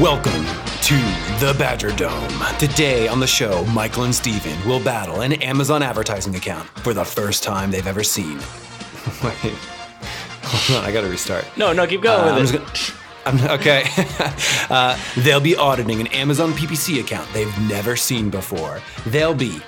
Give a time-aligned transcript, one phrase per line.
[0.00, 0.44] Welcome
[0.82, 0.94] to
[1.44, 2.32] the Badger Dome.
[2.58, 7.04] Today on the show, Michael and Steven will battle an Amazon advertising account for the
[7.04, 8.36] first time they've ever seen.
[9.22, 9.34] Wait,
[10.42, 11.44] hold on, I gotta restart.
[11.58, 12.58] No, no, keep going Uh, I'm with it.
[12.58, 13.84] gonna- I'm, okay.
[14.70, 18.80] uh, they'll be auditing an Amazon PPC account they've never seen before.
[19.06, 19.60] They'll be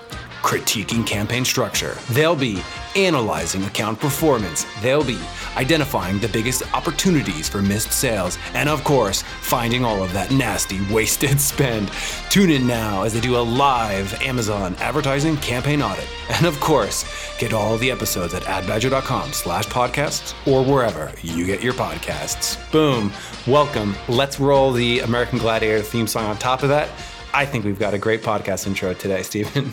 [0.44, 1.96] critiquing campaign structure.
[2.10, 2.62] They'll be
[2.96, 4.66] analyzing account performance.
[4.82, 5.18] They'll be
[5.56, 8.36] identifying the biggest opportunities for missed sales.
[8.52, 11.90] And of course, finding all of that nasty wasted spend.
[12.28, 16.06] Tune in now as they do a live Amazon advertising campaign audit.
[16.28, 17.06] And of course,
[17.38, 22.58] get all the episodes at adbadger.com slash podcasts or wherever you get your podcasts.
[22.70, 23.10] Boom.
[23.46, 23.96] Welcome.
[24.10, 26.90] Let's roll the American Gladiator theme song on top of that.
[27.32, 29.72] I think we've got a great podcast intro today, Stephen.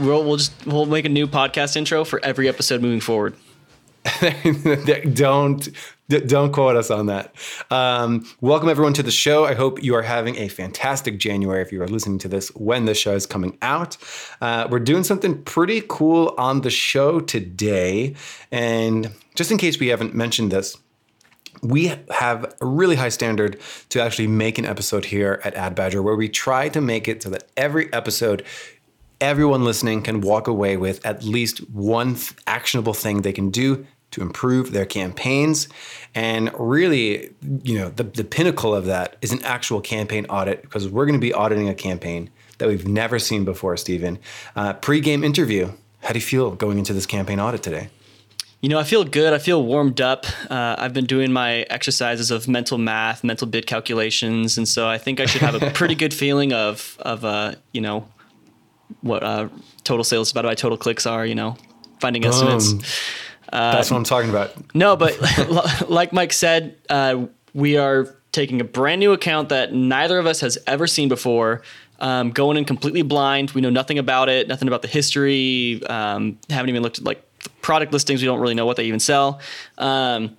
[0.00, 3.34] We'll, we'll just we'll make a new podcast intro for every episode moving forward.
[5.12, 5.68] don't
[6.08, 7.34] don't quote us on that.
[7.70, 9.44] Um, welcome everyone to the show.
[9.44, 11.60] I hope you are having a fantastic January.
[11.60, 13.98] If you are listening to this when the show is coming out,
[14.40, 18.14] uh, we're doing something pretty cool on the show today.
[18.50, 20.78] And just in case we haven't mentioned this,
[21.62, 26.02] we have a really high standard to actually make an episode here at Ad Badger
[26.02, 28.44] where we try to make it so that every episode
[29.20, 33.86] everyone listening can walk away with at least one th- actionable thing they can do
[34.10, 35.68] to improve their campaigns.
[36.14, 37.30] And really,
[37.62, 41.18] you know, the, the pinnacle of that is an actual campaign audit because we're going
[41.18, 44.18] to be auditing a campaign that we've never seen before, Stephen.
[44.56, 45.70] Uh, pre-game interview.
[46.02, 47.90] How do you feel going into this campaign audit today?
[48.62, 49.32] You know, I feel good.
[49.32, 50.26] I feel warmed up.
[50.50, 54.98] Uh, I've been doing my exercises of mental math, mental bid calculations, and so I
[54.98, 58.06] think I should have a pretty good feeling of of uh, you know
[59.00, 59.48] what uh,
[59.84, 61.24] total sales divided by total clicks are.
[61.24, 61.56] You know,
[62.00, 62.72] finding estimates.
[62.72, 62.82] Boom.
[63.52, 64.52] That's what I'm talking about.
[64.74, 65.18] No, but
[65.88, 70.40] like Mike said, uh, we are taking a brand new account that neither of us
[70.40, 71.62] has ever seen before.
[71.98, 73.50] Um, going in completely blind.
[73.50, 75.82] We know nothing about it, nothing about the history.
[75.84, 77.22] Um, haven't even looked at like
[77.60, 78.22] product listings.
[78.22, 79.40] We don't really know what they even sell.
[79.76, 80.36] Um,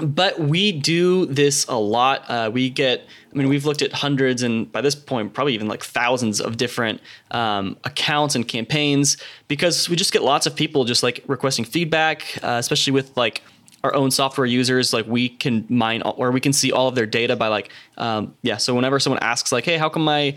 [0.00, 2.24] but we do this a lot.
[2.28, 5.68] Uh, we get, I mean, we've looked at hundreds and by this point, probably even
[5.68, 10.84] like thousands of different um, accounts and campaigns because we just get lots of people
[10.84, 13.42] just like requesting feedback, uh, especially with like
[13.84, 14.94] our own software users.
[14.94, 18.34] Like we can mine or we can see all of their data by like, um,
[18.40, 18.56] yeah.
[18.56, 20.34] So whenever someone asks, like, hey, how come my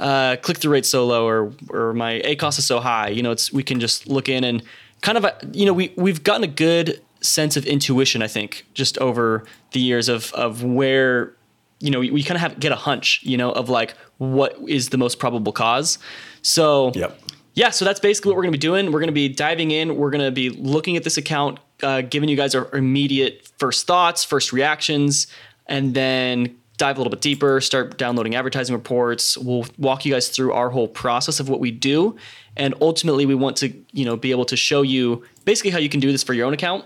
[0.00, 3.30] uh, click through rate so low or or my ACOS is so high, you know,
[3.30, 4.62] it's we can just look in and
[5.00, 8.66] kind of, uh, you know, we we've gotten a good sense of intuition, I think,
[8.74, 11.34] just over the years of of where
[11.80, 14.56] you know we, we kind of have get a hunch, you know, of like what
[14.66, 15.98] is the most probable cause.
[16.42, 17.20] So Yep.
[17.54, 18.86] yeah, so that's basically what we're going to be doing.
[18.92, 19.96] We're going to be diving in.
[19.96, 23.86] We're going to be looking at this account, uh, giving you guys our immediate first
[23.86, 25.26] thoughts, first reactions,
[25.66, 27.60] and then dive a little bit deeper.
[27.60, 29.36] Start downloading advertising reports.
[29.38, 32.16] We'll walk you guys through our whole process of what we do,
[32.56, 35.88] and ultimately, we want to you know be able to show you basically how you
[35.88, 36.84] can do this for your own account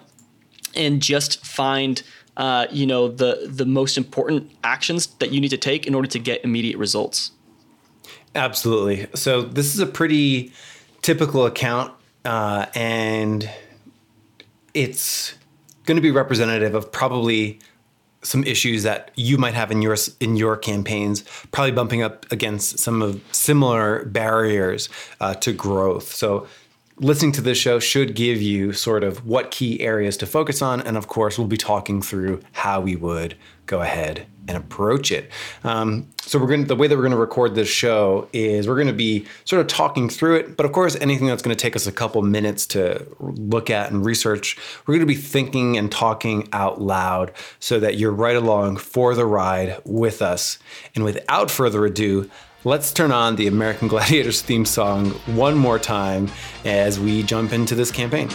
[0.75, 2.03] and just find
[2.37, 6.09] uh, you know the the most important actions that you need to take in order
[6.09, 7.33] to get immediate results.
[8.35, 9.09] Absolutely.
[9.15, 10.53] So this is a pretty
[11.03, 11.93] typical account,
[12.25, 13.51] uh, and
[14.73, 15.35] it's
[15.85, 17.59] going to be representative of probably
[18.23, 22.79] some issues that you might have in your in your campaigns, probably bumping up against
[22.79, 24.89] some of similar barriers
[25.21, 26.13] uh, to growth.
[26.13, 26.47] So.
[27.03, 30.83] Listening to this show should give you sort of what key areas to focus on,
[30.83, 35.31] and of course, we'll be talking through how we would go ahead and approach it.
[35.65, 38.69] Um, so we're going to, the way that we're going to record this show is
[38.69, 41.57] we're going to be sort of talking through it, but of course, anything that's going
[41.57, 45.15] to take us a couple minutes to look at and research, we're going to be
[45.15, 50.59] thinking and talking out loud so that you're right along for the ride with us.
[50.95, 52.29] And without further ado,
[52.65, 56.29] let's turn on the American Gladiators theme song one more time
[56.65, 58.29] as we jump into this campaign.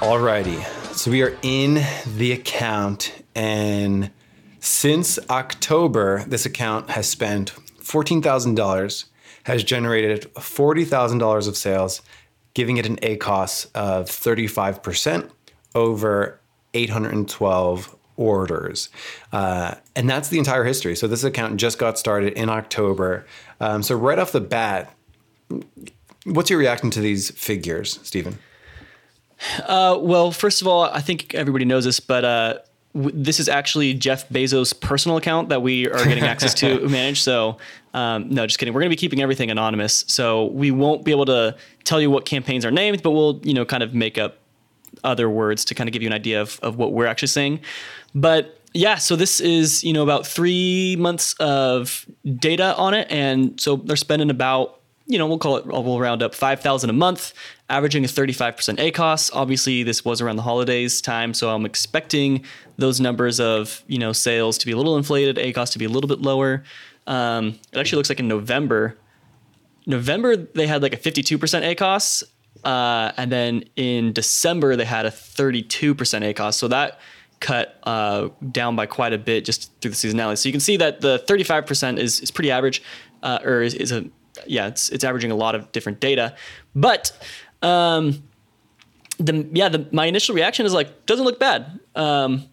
[0.00, 0.62] Alrighty,
[0.94, 1.84] so we are in
[2.16, 4.10] the account, and
[4.58, 9.04] since October, this account has spent $14,000,
[9.44, 12.02] has generated $40,000 of sales,
[12.54, 15.30] giving it an A cost of 35%
[15.74, 16.39] over
[16.74, 18.90] 812 orders.
[19.32, 20.94] Uh, and that's the entire history.
[20.94, 23.26] So this account just got started in October.
[23.60, 24.94] Um, so, right off the bat,
[26.24, 28.38] what's your reaction to these figures, Stephen?
[29.66, 32.58] Uh, well, first of all, I think everybody knows this, but uh,
[32.94, 37.22] w- this is actually Jeff Bezos' personal account that we are getting access to manage.
[37.22, 37.56] So,
[37.94, 38.74] um, no, just kidding.
[38.74, 42.10] We're going to be keeping everything anonymous, so we won't be able to tell you
[42.10, 44.36] what campaigns are named, but we'll, you know, kind of make up
[45.04, 47.60] other words to kind of give you an idea of, of what we're actually saying.
[48.14, 52.06] But yeah, so this is, you know, about three months of
[52.36, 53.08] data on it.
[53.10, 56.92] And so they're spending about, you know, we'll call it, we'll round up 5,000 a
[56.92, 57.34] month,
[57.68, 59.30] averaging a 35% ACOS.
[59.34, 61.34] Obviously, this was around the holidays time.
[61.34, 62.44] So I'm expecting
[62.76, 65.88] those numbers of, you know, sales to be a little inflated, ACOS to be a
[65.88, 66.62] little bit lower.
[67.08, 68.96] Um, it actually looks like in November,
[69.86, 72.22] November they had like a 52% ACOS.
[72.64, 76.54] Uh, and then in December they had a 32% ACOS.
[76.54, 77.00] So that
[77.40, 80.38] cut uh, down by quite a bit just through the seasonality.
[80.38, 82.82] So you can see that the 35% is, is pretty average,
[83.22, 84.04] uh, or is, is, a
[84.46, 86.34] yeah, it's it's averaging a lot of different data.
[86.74, 87.12] But
[87.62, 88.22] um,
[89.18, 91.80] the yeah, the, my initial reaction is like doesn't look bad.
[91.94, 92.44] Um,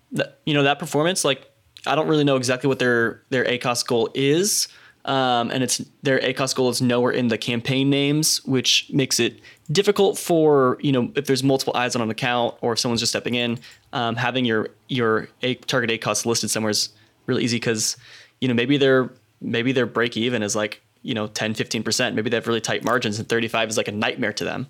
[0.46, 1.50] you know that performance, like
[1.86, 4.68] I don't really know exactly what their their ACOS goal is.
[5.08, 9.40] Um, and it's their ACOS goal is nowhere in the campaign names, which makes it
[9.72, 13.14] difficult for you know if there's multiple eyes on an account or if someone's just
[13.14, 13.58] stepping in,
[13.94, 16.90] um, having your your a, target ACOS listed somewhere is
[17.26, 17.96] really easy because
[18.42, 19.10] you know maybe their
[19.40, 22.84] maybe their break even is like you know 10 15% maybe they have really tight
[22.84, 24.68] margins and 35 is like a nightmare to them.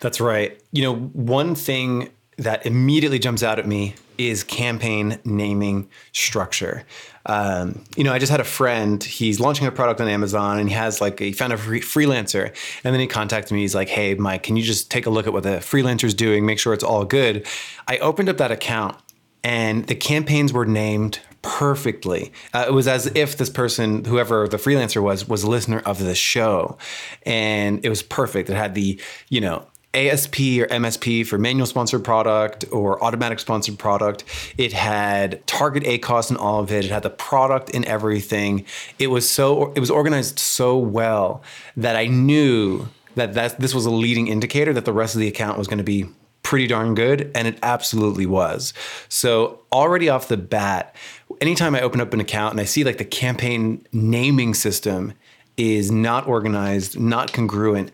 [0.00, 0.60] That's right.
[0.72, 6.84] You know one thing that immediately jumps out at me is campaign naming structure.
[7.26, 10.68] Um, you know, I just had a friend, he's launching a product on Amazon and
[10.68, 12.54] he has like, he found a free freelancer.
[12.84, 13.60] And then he contacted me.
[13.60, 16.44] He's like, hey, Mike, can you just take a look at what the freelancer's doing,
[16.44, 17.46] make sure it's all good?
[17.88, 18.96] I opened up that account
[19.42, 22.32] and the campaigns were named perfectly.
[22.52, 25.98] Uh, it was as if this person, whoever the freelancer was, was a listener of
[25.98, 26.78] the show.
[27.24, 28.48] And it was perfect.
[28.48, 28.98] It had the,
[29.28, 34.24] you know, ASP or MSP for manual sponsored product or automatic sponsored product.
[34.58, 36.84] It had target ACOS in all of it.
[36.84, 38.64] It had the product in everything.
[38.98, 41.42] It was so it was organized so well
[41.76, 45.28] that I knew that that this was a leading indicator that the rest of the
[45.28, 46.06] account was going to be
[46.42, 48.74] pretty darn good and it absolutely was.
[49.08, 50.94] So already off the bat,
[51.40, 55.14] anytime I open up an account and I see like the campaign naming system
[55.56, 57.90] is not organized, not congruent,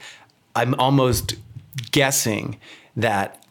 [0.56, 1.34] I'm almost
[1.90, 2.58] guessing
[2.96, 3.44] that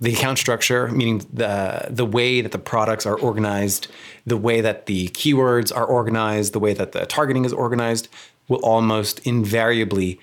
[0.00, 3.88] the account structure, meaning the the way that the products are organized,
[4.26, 8.08] the way that the keywords are organized, the way that the targeting is organized,
[8.48, 10.20] will almost invariably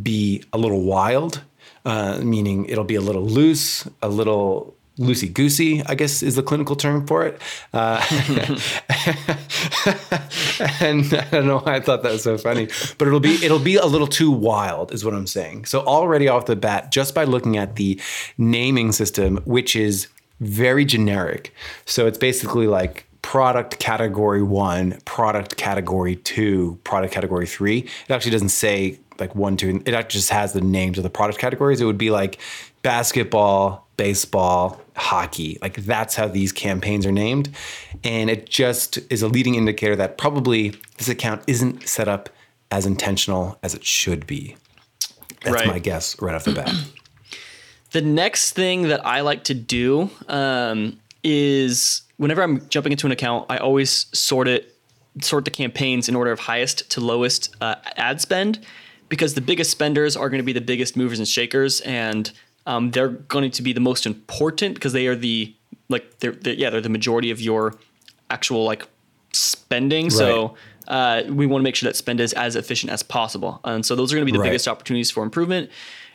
[0.00, 1.42] be a little wild.
[1.84, 6.42] Uh, meaning it'll be a little loose, a little loosey goosey, I guess is the
[6.42, 7.40] clinical term for it.
[7.72, 8.04] Uh,
[10.80, 12.68] and I don't know why I thought that was so funny,
[12.98, 15.64] but it'll be it'll be a little too wild, is what I'm saying.
[15.64, 17.98] So already off the bat, just by looking at the
[18.36, 20.08] naming system, which is
[20.40, 21.54] very generic,
[21.86, 27.78] so it's basically like product category one, product category two, product category three.
[27.78, 29.82] It actually doesn't say like one, two.
[29.84, 31.80] It actually just has the names of the product categories.
[31.80, 32.38] It would be like
[32.82, 35.58] basketball, baseball, hockey.
[35.60, 37.50] Like that's how these campaigns are named.
[38.02, 42.30] And it just is a leading indicator that probably this account isn't set up
[42.70, 44.56] as intentional as it should be.
[45.42, 45.66] That's right.
[45.66, 46.74] my guess right off the bat.
[47.92, 53.10] The next thing that I like to do um, is whenever I'm jumping into an
[53.10, 54.76] account, I always sort it,
[55.20, 58.64] sort the campaigns in order of highest to lowest uh, ad spend,
[59.08, 62.30] because the biggest spenders are going to be the biggest movers and shakers, and
[62.70, 65.52] um, they're going to be the most important because they are the
[65.88, 67.74] like they're, they're, yeah they're the majority of your
[68.30, 68.86] actual like
[69.32, 70.04] spending.
[70.04, 70.12] Right.
[70.12, 70.54] So
[70.86, 73.96] uh, we want to make sure that spend is as efficient as possible, and so
[73.96, 74.50] those are going to be the right.
[74.50, 75.68] biggest opportunities for improvement.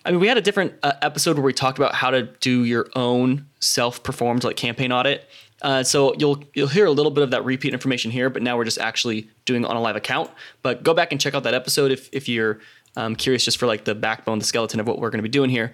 [0.05, 2.63] I mean, we had a different uh, episode where we talked about how to do
[2.63, 5.27] your own self-performed like campaign audit.
[5.61, 8.55] Uh, so you'll you'll hear a little bit of that repeat information here, but now
[8.55, 10.31] we're just actually doing it on a live account.
[10.61, 12.59] But go back and check out that episode if if you're
[12.95, 15.29] um, curious, just for like the backbone, the skeleton of what we're going to be
[15.29, 15.73] doing here.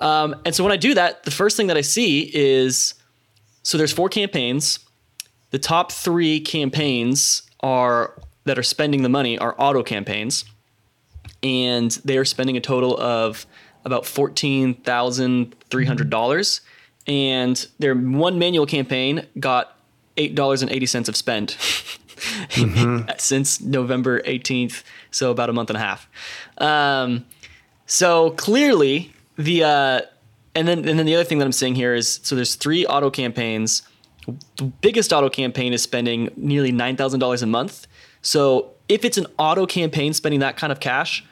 [0.00, 2.94] Um, and so when I do that, the first thing that I see is
[3.62, 4.78] so there's four campaigns.
[5.50, 10.44] The top three campaigns are that are spending the money are auto campaigns,
[11.42, 13.46] and they are spending a total of
[13.84, 16.60] about fourteen thousand three hundred dollars.
[17.08, 19.76] And their one manual campaign got
[20.16, 23.08] eight dollars and eighty cents of spend mm-hmm.
[23.18, 26.08] since November eighteenth, so about a month and a half.
[26.58, 27.24] Um,
[27.86, 30.00] so clearly, the uh,
[30.54, 32.86] and then and then the other thing that I'm seeing here is so there's three
[32.86, 33.82] auto campaigns.
[34.56, 37.86] The biggest auto campaign is spending nearly nine thousand dollars a month.
[38.22, 41.24] So if it's an auto campaign spending that kind of cash,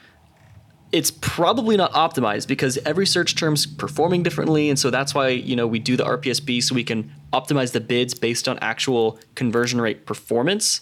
[0.91, 5.55] it's probably not optimized because every search term's performing differently, and so that's why you
[5.55, 9.81] know we do the RPSB so we can optimize the bids based on actual conversion
[9.81, 10.81] rate performance.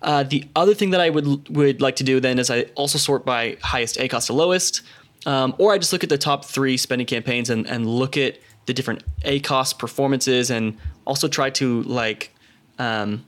[0.00, 2.98] Uh, the other thing that I would would like to do then is I also
[2.98, 4.82] sort by highest ACOS to lowest.
[5.28, 8.38] Um, or I just look at the top three spending campaigns and, and look at
[8.64, 12.34] the different ACOS performances and also try to like,
[12.78, 13.26] um,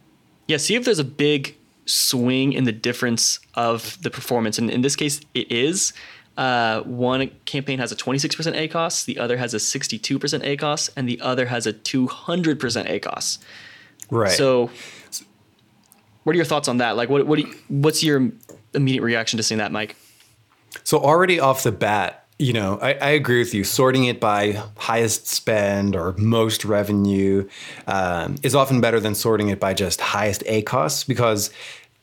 [0.48, 4.58] yeah, see if there's a big swing in the difference of the performance.
[4.58, 5.92] And in this case, it is.
[6.38, 10.00] Uh, one campaign has a 26% ACOS, the other has a 62%
[10.42, 12.08] ACOS, and the other has a 200%
[12.88, 13.38] ACOS.
[14.10, 14.30] Right.
[14.30, 14.70] So,
[16.24, 16.96] what are your thoughts on that?
[16.96, 18.30] Like, what what do you, what's your
[18.72, 19.96] immediate reaction to seeing that, Mike?
[20.84, 23.64] So already off the bat, you know, I, I agree with you.
[23.64, 27.46] Sorting it by highest spend or most revenue
[27.86, 31.50] um, is often better than sorting it by just highest ACOSs because,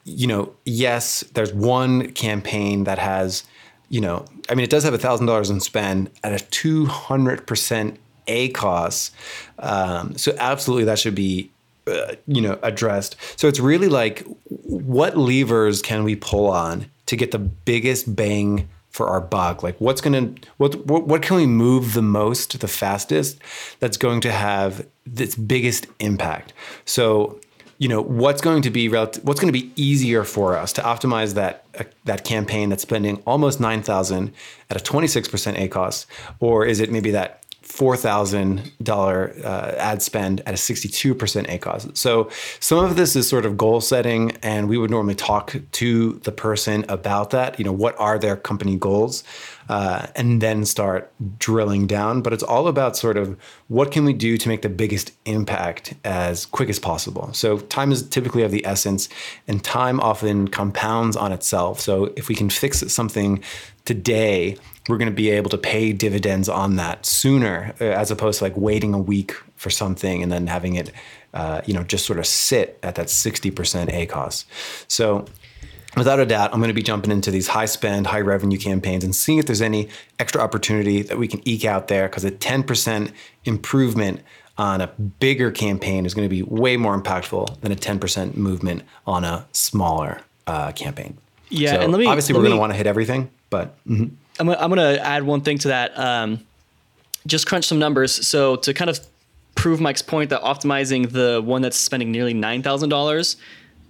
[0.04, 3.44] you know, yes, there's one campaign that has,
[3.90, 6.86] you know, I mean, it does have a thousand dollars in spend at a two
[6.86, 9.12] hundred percent ACOS.
[9.58, 11.50] Um, so absolutely, that should be
[11.88, 17.16] uh, you know addressed so it's really like what levers can we pull on to
[17.16, 19.64] get the biggest bang for our buck.
[19.64, 23.40] Like what's going to what, what what can we move the most the fastest
[23.80, 26.54] that's going to have this biggest impact?
[26.86, 27.40] So
[27.80, 30.82] you know what's going to be rel- what's going to be easier for us to
[30.82, 34.34] optimize that uh, that campaign that's spending almost 9000
[34.70, 36.06] at a 26% ACOS
[36.40, 41.16] or is it maybe that $4,000 uh, ad spend at a 62%
[41.48, 41.98] ACOS.
[41.98, 46.14] So some of this is sort of goal setting, and we would normally talk to
[46.24, 47.60] the person about that.
[47.60, 49.24] You know, what are their company goals?
[49.70, 52.22] Uh, and then start drilling down.
[52.22, 55.94] But it's all about sort of what can we do to make the biggest impact
[56.06, 57.34] as quick as possible.
[57.34, 59.10] So time is typically of the essence,
[59.48, 61.80] and time often compounds on itself.
[61.80, 63.44] So if we can fix something
[63.86, 64.58] today,
[64.88, 68.46] we're going to be able to pay dividends on that sooner, uh, as opposed to
[68.46, 70.92] like waiting a week for something and then having it,
[71.34, 73.54] uh, you know, just sort of sit at that 60%
[73.90, 74.46] ACOS.
[74.88, 75.26] So
[75.98, 79.04] without a doubt, I'm going to be jumping into these high spend, high revenue campaigns
[79.04, 79.90] and seeing if there's any
[80.20, 83.12] extra opportunity that we can eke out there because a 10%
[83.46, 84.22] improvement
[84.58, 88.84] on a bigger campaign is going to be way more impactful than a 10% movement
[89.06, 91.18] on a smaller uh, campaign.
[91.50, 93.76] Yeah, so and let me obviously let we're going to want to hit everything, but
[93.86, 94.12] mhm.
[94.40, 95.98] I'm, I'm going to add one thing to that.
[95.98, 96.46] Um,
[97.26, 98.28] just crunch some numbers.
[98.28, 99.00] So to kind of
[99.56, 103.38] prove Mike's point that optimizing the one that's spending nearly nine thousand dollars,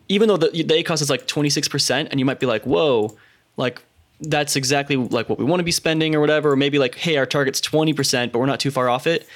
[0.10, 2.64] even though the the ACOS is like twenty six percent, and you might be like,
[2.64, 3.16] whoa,
[3.58, 3.82] like
[4.22, 6.52] that's exactly like what we want to be spending or whatever.
[6.52, 9.28] Or maybe like, hey, our target's twenty percent, but we're not too far off it.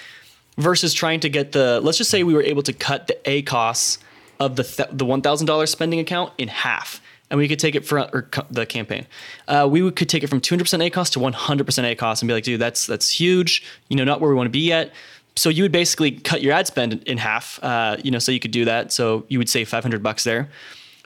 [0.58, 3.98] Versus trying to get the let's just say we were able to cut the ACOS
[4.40, 7.02] of the th- the one thousand dollars spending account in half
[7.32, 9.08] and we could take it from or the campaign.
[9.48, 10.62] Uh, we could take it from 200%
[10.92, 13.64] ACOS to 100% ACOS and be like, dude, that's that's huge.
[13.88, 14.92] You know, not where we want to be yet.
[15.36, 17.60] So you would basically cut your ad spend in, half.
[17.64, 18.92] Uh, you know, so you could do that.
[18.92, 20.50] So you would save 500 bucks there.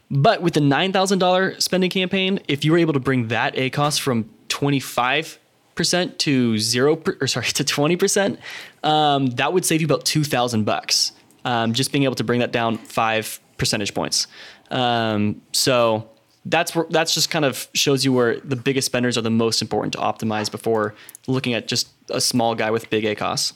[0.10, 4.30] But with the $9,000 spending campaign, if you were able to bring that ACOS from
[4.50, 5.40] 25
[5.76, 8.40] percent to zero or sorry to 20 percent,
[8.84, 11.12] um, that would save you about 2,000 bucks.
[11.44, 14.26] Um, just being able to bring that down five percentage points.
[14.72, 16.10] Um, so
[16.46, 19.62] that's where that's just kind of shows you where the biggest spenders are the most
[19.62, 20.96] important to optimize before
[21.28, 23.54] looking at just a small guy with big ACOS.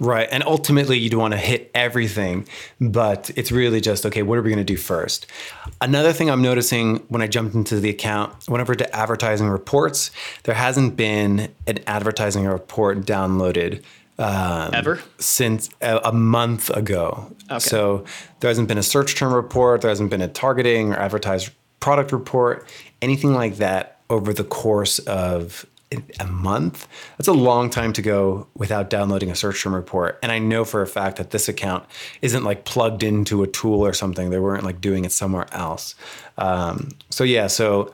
[0.00, 0.28] Right.
[0.30, 2.46] And ultimately, you'd want to hit everything,
[2.80, 5.26] but it's really just okay, what are we going to do first?
[5.80, 10.10] Another thing I'm noticing when I jumped into the account, went over to advertising reports,
[10.44, 13.82] there hasn't been an advertising report downloaded.
[14.18, 15.00] Um, Ever?
[15.18, 17.30] Since a, a month ago.
[17.50, 17.58] Okay.
[17.58, 18.04] So
[18.40, 21.50] there hasn't been a search term report, there hasn't been a targeting or advertised
[21.80, 22.68] product report,
[23.02, 25.66] anything like that over the course of
[26.18, 26.88] a month.
[27.16, 30.18] That's a long time to go without downloading a search term report.
[30.22, 31.84] And I know for a fact that this account
[32.22, 34.30] isn't like plugged into a tool or something.
[34.30, 35.94] They weren't like doing it somewhere else.
[36.38, 37.92] Um, so yeah, so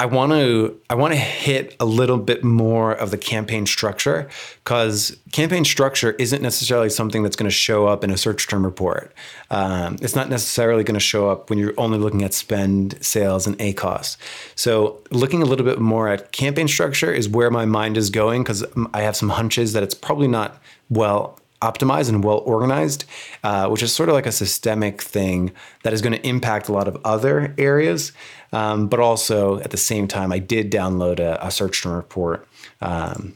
[0.00, 4.28] I want to I want to hit a little bit more of the campaign structure
[4.62, 8.64] because campaign structure isn't necessarily something that's going to show up in a search term
[8.64, 9.12] report.
[9.50, 13.48] Um, it's not necessarily going to show up when you're only looking at spend, sales,
[13.48, 14.16] and a ACOS.
[14.54, 18.44] So looking a little bit more at campaign structure is where my mind is going
[18.44, 18.64] because
[18.94, 23.04] I have some hunches that it's probably not well optimized and well organized,
[23.42, 25.52] uh, which is sort of like a systemic thing
[25.82, 28.12] that is going to impact a lot of other areas.
[28.52, 32.46] Um, but also at the same time, I did download a, a search term report.
[32.80, 33.34] Um,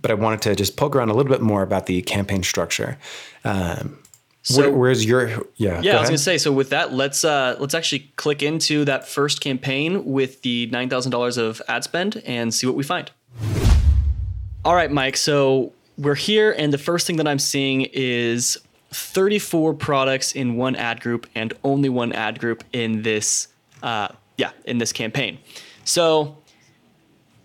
[0.00, 2.98] but I wanted to just poke around a little bit more about the campaign structure.
[3.44, 3.98] Um,
[4.42, 5.80] So- where, where's your yeah?
[5.80, 6.36] Yeah, go I was gonna say.
[6.38, 10.88] So with that, let's uh, let's actually click into that first campaign with the nine
[10.88, 13.10] thousand dollars of ad spend and see what we find.
[14.64, 15.16] All right, Mike.
[15.16, 18.58] So we're here, and the first thing that I'm seeing is
[18.90, 23.48] 34 products in one ad group and only one ad group in this
[23.82, 24.08] uh,
[24.42, 25.38] yeah in this campaign.
[25.84, 26.36] So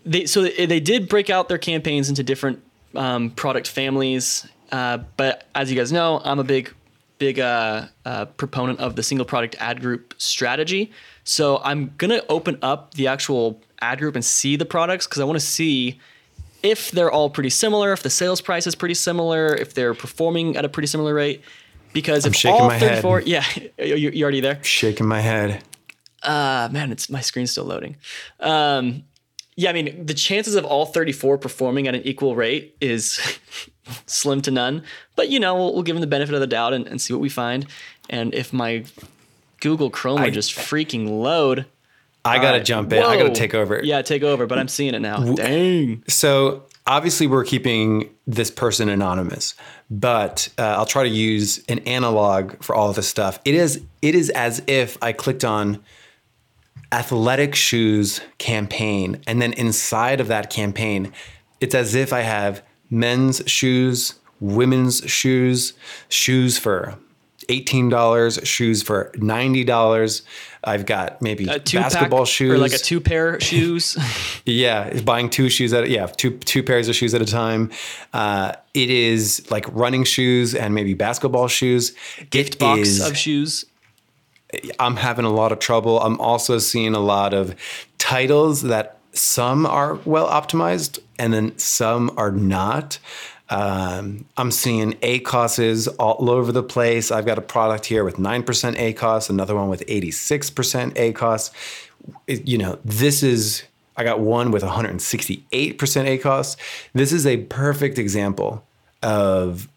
[0.04, 2.62] they so they did break out their campaigns into different
[2.96, 4.48] um, product families.
[4.72, 6.74] Uh, but as you guys know, I'm a big
[7.18, 10.90] big uh, uh, proponent of the single product ad group strategy.
[11.24, 15.24] So I'm gonna open up the actual ad group and see the products because I
[15.24, 16.00] want to see
[16.62, 20.56] if they're all pretty similar, if the sales price is pretty similar, if they're performing
[20.56, 21.42] at a pretty similar rate.
[21.92, 23.02] Because I'm if shaking all my head.
[23.26, 23.44] yeah,
[23.78, 24.62] you, you already there?
[24.62, 25.62] Shaking my head.
[26.22, 27.96] Uh, man, it's my screen's still loading.
[28.40, 29.04] Um,
[29.56, 33.38] yeah, I mean, the chances of all 34 performing at an equal rate is
[34.06, 34.84] slim to none.
[35.16, 37.12] But you know, we'll, we'll give them the benefit of the doubt and, and see
[37.12, 37.66] what we find.
[38.08, 38.84] And if my
[39.60, 41.66] Google Chrome would just freaking load,
[42.24, 42.64] I gotta Alright.
[42.64, 43.02] jump in.
[43.02, 43.80] I gotta take over.
[43.82, 44.46] Yeah, take over.
[44.46, 45.22] But I'm seeing it now.
[45.34, 46.04] Dang.
[46.08, 49.54] So obviously we're keeping this person anonymous,
[49.90, 53.38] but uh, I'll try to use an analog for all of this stuff.
[53.44, 55.82] It is it is as if I clicked on
[56.92, 61.12] athletic shoes campaign, and then inside of that campaign,
[61.60, 65.74] it's as if I have men's shoes, women's shoes,
[66.08, 66.98] shoes for.
[67.48, 70.22] $18 shoes for $90
[70.64, 73.96] i've got maybe A two basketball pack, shoes or like a two pair shoes.
[74.44, 77.70] yeah, buying two shoes at yeah two two pairs of shoes at a time.
[78.12, 81.94] Uh, it is like running shoes and maybe basketball shoes.
[82.30, 83.64] Gift box of shoes.
[84.78, 86.00] I'm having a lot of trouble.
[86.00, 87.54] I'm also seeing a lot of
[87.98, 92.98] titles that some are well optimized and then some are not.
[93.50, 97.10] Um, I'm seeing ACOSs all over the place.
[97.10, 101.50] I've got a product here with 9% ACOS, another one with 86% ACOS.
[102.26, 103.62] You know, this is,
[103.96, 106.56] I got one with 168% ACOS.
[106.92, 108.64] This is a perfect example
[109.02, 109.68] of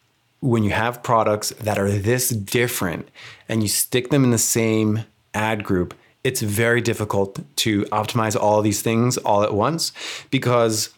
[0.42, 3.08] when you have products that are this different
[3.48, 5.94] and you stick them in the same ad group,
[6.24, 9.92] it's very difficult to optimize all these things all at once
[10.30, 10.90] because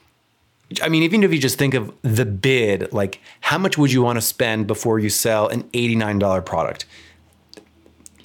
[0.81, 4.01] I mean, even if you just think of the bid, like how much would you
[4.01, 6.85] want to spend before you sell an $89 product?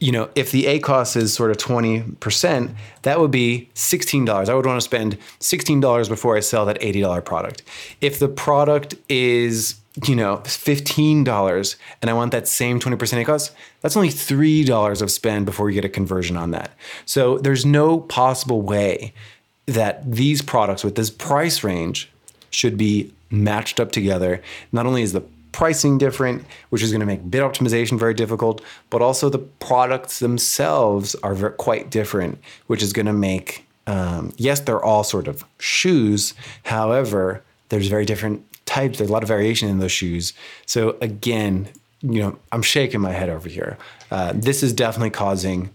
[0.01, 4.49] You know, if the ACOS is sort of 20%, that would be $16.
[4.49, 7.63] I would want to spend $16 before I sell that $80 product.
[8.01, 9.75] If the product is,
[10.07, 15.47] you know, $15 and I want that same 20% ACOS, that's only $3 of spend
[15.47, 16.73] before you get a conversion on that.
[17.07, 19.13] So there's no possible way
[19.67, 22.11] that these products with this price range
[22.51, 24.43] should be matched up together.
[24.73, 28.63] Not only is the pricing different, which is going to make bid optimization very difficult,
[28.91, 34.33] but also the products themselves are ver- quite different, which is going to make, um,
[34.37, 36.35] yes, they're all sort of shoes.
[36.65, 38.99] However, there's very different types.
[38.99, 40.33] There's a lot of variation in those shoes.
[40.67, 41.69] So again,
[42.03, 43.77] you know, I'm shaking my head over here.
[44.11, 45.71] Uh, this is definitely causing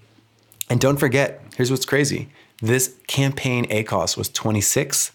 [0.70, 2.30] and don't forget, here's what's crazy.
[2.62, 5.12] This campaign ACOS was 26,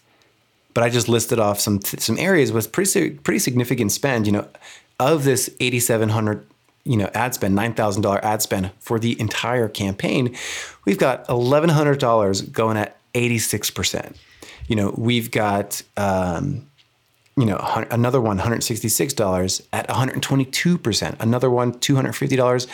[0.73, 4.27] but I just listed off some some areas with pretty pretty significant spend.
[4.27, 4.47] You know,
[4.99, 6.45] of this 8,700
[6.85, 10.35] you know ad spend, nine thousand dollar ad spend for the entire campaign,
[10.85, 14.15] we've got eleven hundred dollars going at 86 percent.
[14.67, 15.81] You know, we've got.
[15.97, 16.67] Um,
[17.39, 21.15] you know, another one, $166 at 122%.
[21.19, 22.67] Another one, $250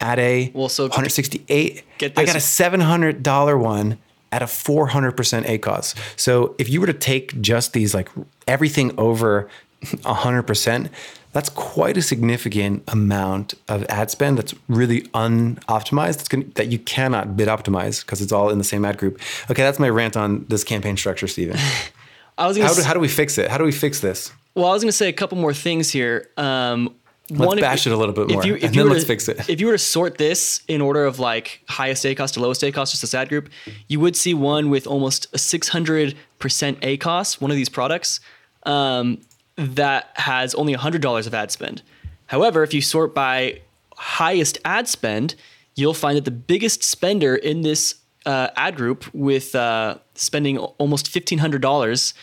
[0.00, 1.82] at a Well, so 168.
[1.98, 3.98] get I got a $700 one
[4.30, 5.94] at a 400% ACOS.
[6.18, 8.08] So if you were to take just these, like
[8.46, 9.48] everything over
[9.82, 10.88] 100%,
[11.32, 16.78] that's quite a significant amount of ad spend that's really unoptimized that's gonna, that you
[16.78, 19.20] cannot bid optimize because it's all in the same ad group.
[19.50, 21.58] Okay, that's my rant on this campaign structure, Steven.
[22.38, 23.50] I was gonna How do, s- how do we fix it?
[23.50, 24.32] How do we fix this?
[24.54, 26.28] Well, I was going to say a couple more things here.
[26.36, 26.94] Um,
[27.30, 29.48] Let's one, if- bash it a little bit more, and then let's to- fix it.
[29.48, 32.90] If you were to sort this in order of like highest ACOS to lowest ACOS,
[32.90, 33.48] just this ad group,
[33.88, 38.20] you would see one with almost a 600% ACOS, one of these products,
[38.64, 39.18] um,
[39.56, 41.82] that has only $100 of ad spend.
[42.26, 43.60] However, if you sort by
[43.96, 45.34] highest ad spend,
[45.74, 47.94] you'll find that the biggest spender in this
[48.26, 52.14] uh, ad group with uh, spending almost $1,500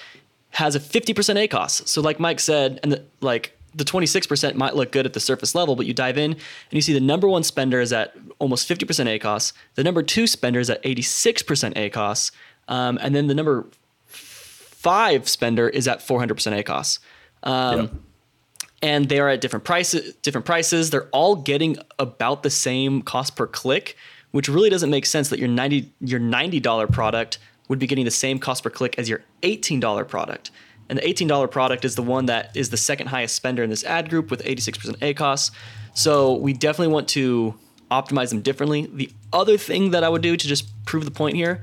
[0.51, 1.87] has a 50% ACOS.
[1.87, 5.53] So like Mike said, and the, like the 26% might look good at the surface
[5.53, 6.39] level, but you dive in and
[6.71, 9.53] you see the number one spender is at almost 50% ACOS.
[9.75, 12.31] The number two spender is at 86% ACOS.
[12.67, 13.67] Um, and then the number
[14.07, 16.99] five spender is at 400% ACOS.
[17.43, 17.91] Um, Yep.
[18.81, 23.35] and they are at different prices different prices they're all getting about the same cost
[23.37, 23.95] per click
[24.31, 28.11] which really doesn't make sense that your 90 your $90 product would be getting the
[28.11, 30.51] same cost per click as your $18 product.
[30.89, 33.83] And the $18 product is the one that is the second highest spender in this
[33.83, 35.51] ad group with 86% ACOS
[35.93, 37.55] so we definitely want to
[37.91, 38.89] optimize them differently.
[38.93, 41.61] The other thing that I would do to just prove the point here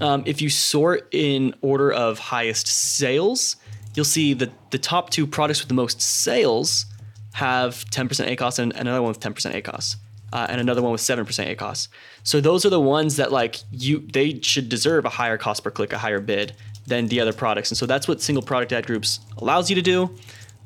[0.00, 3.54] Um, if you sort in order of highest sales,
[3.94, 6.86] you'll see that the top two products with the most sales
[7.34, 9.94] have 10% ACOS and another one with 10% ACOS.
[10.34, 11.24] Uh, and another one with 7%
[11.56, 11.86] ACOS.
[12.24, 15.70] So those are the ones that like you they should deserve a higher cost per
[15.70, 16.56] click, a higher bid
[16.88, 17.70] than the other products.
[17.70, 20.10] And so that's what single product ad groups allows you to do.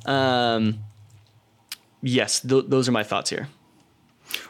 [0.07, 0.79] Um,
[2.01, 3.49] yes, th- those are my thoughts here.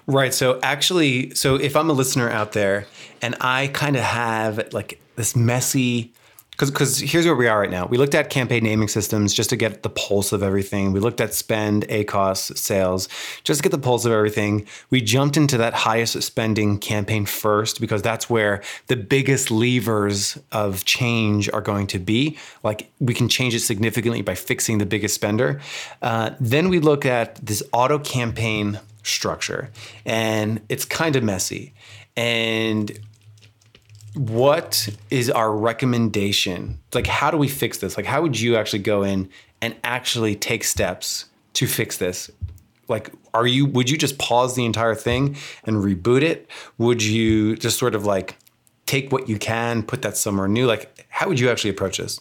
[0.06, 0.32] Right.
[0.32, 2.86] So actually, so if I'm a listener out there
[3.20, 6.12] and I kind of have like this messy,
[6.58, 7.86] because because here's where we are right now.
[7.86, 10.92] We looked at campaign naming systems just to get the pulse of everything.
[10.92, 13.08] We looked at spend, ACOS, sales,
[13.44, 14.66] just to get the pulse of everything.
[14.90, 20.84] We jumped into that highest spending campaign first because that's where the biggest levers of
[20.84, 22.36] change are going to be.
[22.64, 25.60] Like we can change it significantly by fixing the biggest spender.
[26.02, 29.70] Uh, then we look at this auto campaign structure,
[30.04, 31.72] and it's kind of messy.
[32.16, 32.98] And
[34.18, 36.80] what is our recommendation?
[36.92, 37.96] Like, how do we fix this?
[37.96, 39.28] Like, how would you actually go in
[39.62, 42.30] and actually take steps to fix this?
[42.88, 46.50] Like, are you, would you just pause the entire thing and reboot it?
[46.78, 48.36] Would you just sort of like
[48.86, 50.66] take what you can, put that somewhere new?
[50.66, 52.18] Like, how would you actually approach this?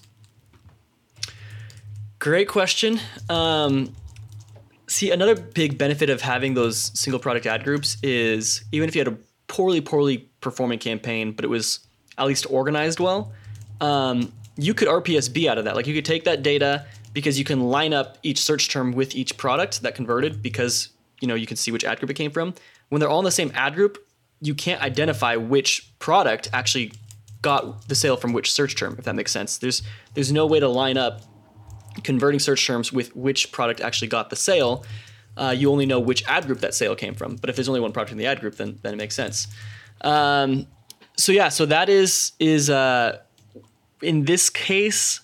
[2.19, 2.99] Great question.
[3.27, 3.95] Um,
[4.87, 8.99] see, another big benefit of having those single product ad groups is even if you
[8.99, 11.86] had a poorly, poorly performing campaign, but it was
[12.17, 13.31] at least organized well,
[13.81, 15.75] um, you could RPSB out of that.
[15.75, 19.15] Like you could take that data because you can line up each search term with
[19.15, 20.89] each product that converted because
[21.21, 22.53] you know you can see which ad group it came from.
[22.89, 23.97] When they're all in the same ad group,
[24.41, 26.93] you can't identify which product actually
[27.41, 29.57] got the sale from which search term, if that makes sense.
[29.57, 29.81] There's
[30.13, 31.21] there's no way to line up
[32.03, 34.85] converting search terms with which product actually got the sale.
[35.35, 37.35] Uh, you only know which ad group that sale came from.
[37.35, 39.47] But if there's only one product in the ad group, then then it makes sense.
[40.01, 40.67] Um,
[41.17, 43.19] so yeah, so that is is uh,
[44.01, 45.21] in this case.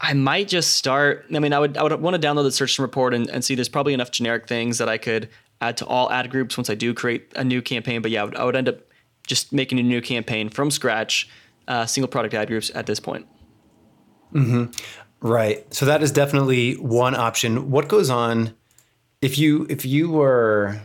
[0.00, 1.24] I might just start.
[1.34, 3.42] I mean, I would I would want to download the search term report and, and
[3.42, 3.54] see.
[3.54, 5.30] There's probably enough generic things that I could
[5.62, 8.02] add to all ad groups once I do create a new campaign.
[8.02, 8.80] But yeah, I would, I would end up
[9.26, 11.28] just making a new campaign from scratch,
[11.68, 13.26] uh, single product ad groups at this point.
[14.34, 14.72] Mm-hmm.
[15.26, 15.72] Right.
[15.72, 17.70] So that is definitely one option.
[17.70, 18.54] What goes on
[19.22, 20.82] if you if you were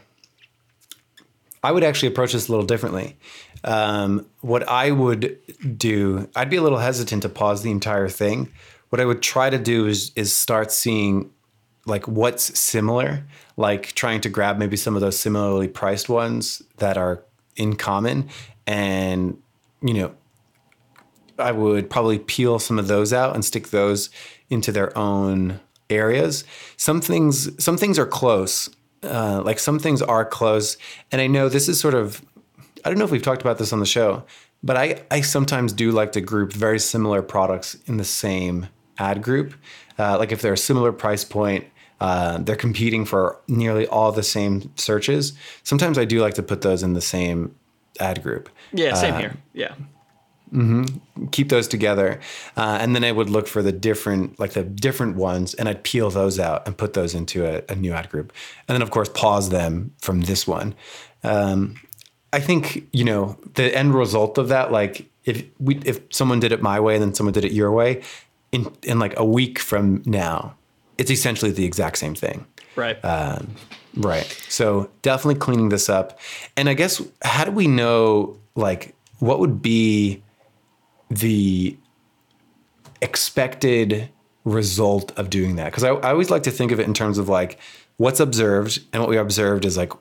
[1.64, 3.18] I would actually approach this a little differently.
[3.64, 5.38] Um, what I would
[5.78, 8.52] do, I'd be a little hesitant to pause the entire thing.
[8.90, 11.32] What I would try to do is is start seeing
[11.86, 13.26] like what's similar,
[13.58, 17.24] like trying to grab maybe some of those similarly priced ones that are
[17.56, 18.30] in common,
[18.66, 19.42] and
[19.82, 20.16] you know,
[21.38, 24.10] I would probably peel some of those out and stick those
[24.50, 26.44] into their own areas.
[26.78, 28.70] Some things, some things are close
[29.04, 30.78] uh, like some things are close.
[31.12, 32.24] And I know this is sort of,
[32.84, 34.24] I don't know if we've talked about this on the show,
[34.62, 39.22] but I, I sometimes do like to group very similar products in the same ad
[39.22, 39.54] group.
[39.98, 41.66] Uh, like if they're a similar price point,
[42.02, 45.34] uh, they're competing for nearly all the same searches.
[45.64, 47.56] Sometimes I do like to put those in the same
[48.00, 48.50] ad group.
[48.72, 49.38] Yeah, same uh, here.
[49.54, 49.76] Yeah.
[50.54, 51.28] Mm-hmm.
[51.28, 52.20] Keep those together,
[52.58, 55.84] uh, and then I would look for the different, like the different ones, and I'd
[55.84, 58.34] peel those out and put those into a, a new ad group,
[58.68, 60.74] and then of course pause them from this one.
[61.24, 61.76] Um,
[62.34, 64.72] I think you know the end result of that.
[64.72, 67.72] Like if we, if someone did it my way and then someone did it your
[67.72, 68.02] way,
[68.52, 70.56] in in like a week from now,
[70.98, 72.46] it's essentially the exact same thing.
[72.76, 73.04] Right.
[73.06, 73.56] Um,
[73.96, 74.26] right.
[74.50, 76.20] So definitely cleaning this up,
[76.58, 80.24] and I guess how do we know like what would be
[81.10, 81.78] the
[83.02, 84.10] expected
[84.46, 85.66] result of doing that.
[85.66, 87.60] Because I, I, always like to think of it in terms of like
[87.98, 89.92] what's observed and what we observed is like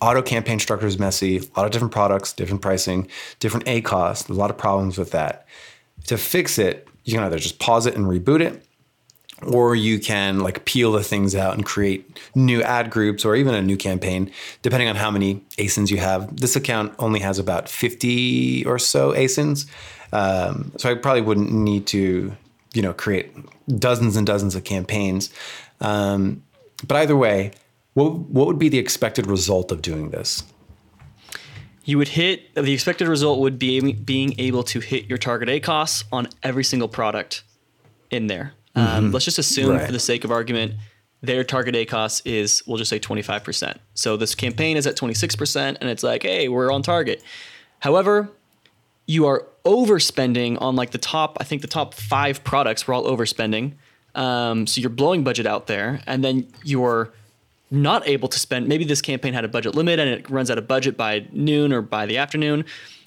[0.00, 3.06] auto campaign structure is messy a lot of different products different pricing
[3.38, 5.46] different ACOS a lot of problems with that.
[6.06, 8.64] To fix it you can either just pause it and reboot it
[9.42, 13.54] or you can like peel the things out and create new ad groups or even
[13.54, 14.30] a new campaign
[14.62, 16.36] depending on how many asins you have.
[16.36, 19.66] This account only has about 50 or so asins
[20.14, 22.34] um, so I probably wouldn't need to,
[22.72, 23.34] you know, create
[23.78, 25.28] dozens and dozens of campaigns.
[25.80, 26.44] Um,
[26.86, 27.50] but either way,
[27.94, 30.44] what what would be the expected result of doing this?
[31.84, 35.60] You would hit the expected result would be being able to hit your target A
[35.60, 37.42] ACOS on every single product
[38.10, 38.54] in there.
[38.76, 38.96] Um, mm-hmm.
[38.96, 39.86] Um, let's just assume, right.
[39.86, 40.74] for the sake of argument,
[41.22, 43.78] their target ACOS is we'll just say 25%.
[43.94, 47.22] So this campaign is at 26%, and it's like, hey, we're on target.
[47.80, 48.30] However,
[49.06, 53.04] you are overspending on like the top, I think the top five products were all
[53.04, 53.74] overspending.
[54.14, 57.12] Um, so you're blowing budget out there, and then you're
[57.70, 58.68] not able to spend.
[58.68, 61.72] Maybe this campaign had a budget limit and it runs out of budget by noon
[61.72, 62.64] or by the afternoon.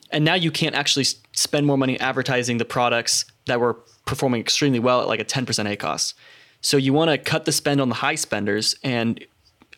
[0.09, 3.73] and now you can't actually spend more money advertising the products that were
[4.05, 6.13] performing extremely well at like a 10% ACOS.
[6.61, 9.23] So you want to cut the spend on the high spenders and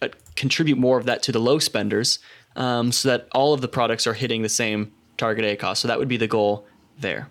[0.01, 2.19] uh, contribute more of that to the low spenders
[2.55, 5.77] um, so that all of the products are hitting the same target ACOS.
[5.77, 6.65] So that would be the goal
[6.97, 7.29] there.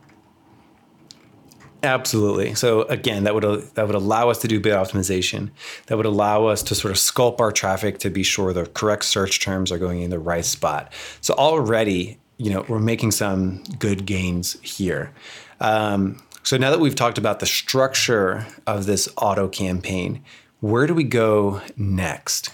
[1.83, 2.55] Absolutely.
[2.55, 5.51] So again, that would that would allow us to do bid optimization.
[5.87, 9.05] That would allow us to sort of sculpt our traffic to be sure the correct
[9.05, 10.93] search terms are going in the right spot.
[11.21, 15.13] So already, you know, we're making some good gains here.
[15.61, 20.25] Um, so now that we've talked about the structure of this auto campaign,
[20.61, 22.51] where do we go next?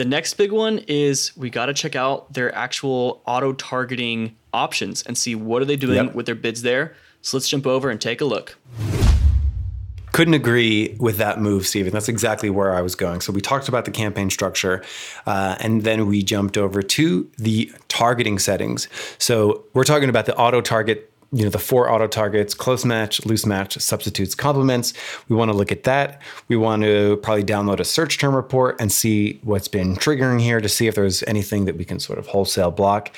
[0.00, 5.02] The next big one is we got to check out their actual auto targeting options
[5.02, 6.14] and see what are they doing Yep.
[6.14, 6.94] with their bids there.
[7.20, 8.56] So let's jump over and take a look.
[10.12, 11.92] Couldn't agree with that move, Stephen.
[11.92, 13.20] That's exactly where I was going.
[13.20, 14.82] So we talked about the campaign structure,
[15.26, 18.88] uh, and then we jumped over to the targeting settings.
[19.18, 21.09] So we're talking about the auto target.
[21.32, 24.92] You know the four auto targets: close match, loose match, substitutes, complements.
[25.28, 26.20] We want to look at that.
[26.48, 30.60] We want to probably download a search term report and see what's been triggering here
[30.60, 33.14] to see if there's anything that we can sort of wholesale block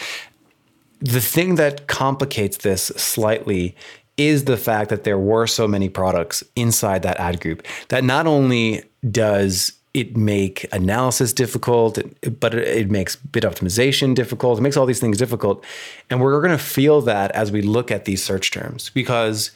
[1.02, 3.74] the thing that complicates this slightly
[4.16, 8.26] is the fact that there were so many products inside that ad group that not
[8.26, 11.98] only does it make analysis difficult,
[12.40, 14.58] but it makes bid optimization difficult.
[14.58, 15.64] It makes all these things difficult.
[16.08, 19.50] And we're going to feel that as we look at these search terms because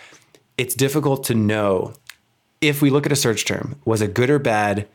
[0.59, 1.95] it's difficult to know
[2.61, 4.87] if we look at a search term, was it good or bad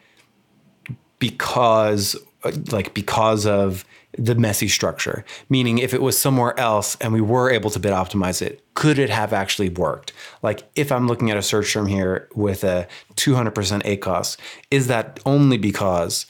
[1.18, 3.86] because Uh, like because of
[4.18, 5.24] the messy structure.
[5.50, 8.98] Meaning if it was somewhere else and we were able to bid optimize it could
[8.98, 10.12] it have actually worked?
[10.42, 14.38] Like if i'm looking at a search term here with a 200% acos
[14.72, 16.26] is that only because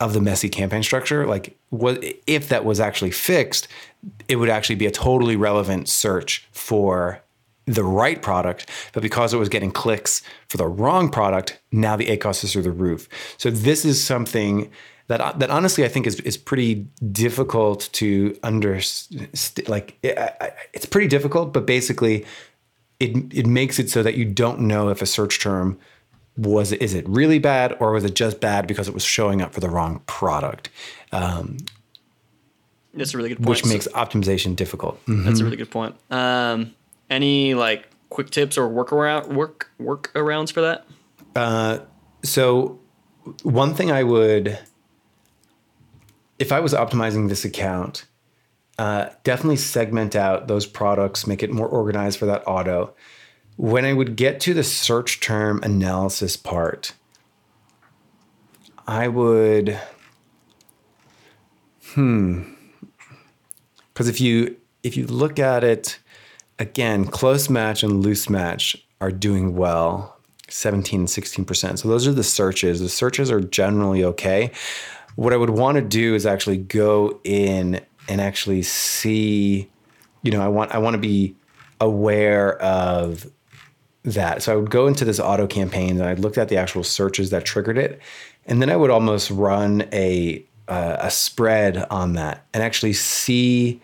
[0.00, 1.26] of the messy campaign structure?
[1.26, 3.66] Like what if that was actually fixed
[4.28, 7.22] it would actually be a totally relevant search for
[7.66, 12.06] the right product, but because it was getting clicks for the wrong product, now the
[12.06, 13.08] ACOS is through the roof.
[13.38, 14.70] So this is something
[15.08, 19.28] that that honestly I think is is pretty difficult to understand.
[19.68, 22.24] Like it, I- it's pretty difficult, but basically,
[23.00, 25.78] it it makes it so that you don't know if a search term
[26.36, 29.52] was is it really bad or was it just bad because it was showing up
[29.54, 30.68] for the wrong product,
[31.12, 31.58] um,
[32.92, 33.48] That's a really good point.
[33.50, 34.98] which So- makes optimization difficult.
[35.06, 35.94] That's a really good point.
[36.10, 36.74] Um,
[37.08, 40.86] any like quick tips or workaround work workarounds for that?
[42.24, 42.80] So,
[43.42, 44.58] one thing I would,
[46.38, 48.06] if I was optimizing this account,
[48.78, 52.92] uh, definitely segment out those products, make it more organized for that auto.
[53.56, 56.92] When I would get to the search term analysis part,
[58.86, 59.78] I would,
[61.92, 62.42] hmm,
[63.92, 65.98] because if you if you look at it
[66.58, 70.16] again, close match and loose match are doing well,
[70.48, 71.78] 17 and 16%.
[71.78, 72.80] So those are the searches.
[72.80, 74.50] The searches are generally okay.
[75.16, 79.68] What I would want to do is actually go in and actually see,
[80.22, 81.34] you know, I want I want to be
[81.80, 83.26] aware of
[84.04, 84.42] that.
[84.42, 87.30] So I would go into this auto campaign and I looked at the actual searches
[87.30, 88.00] that triggered it,
[88.46, 93.80] and then I would almost run a uh, a spread on that and actually see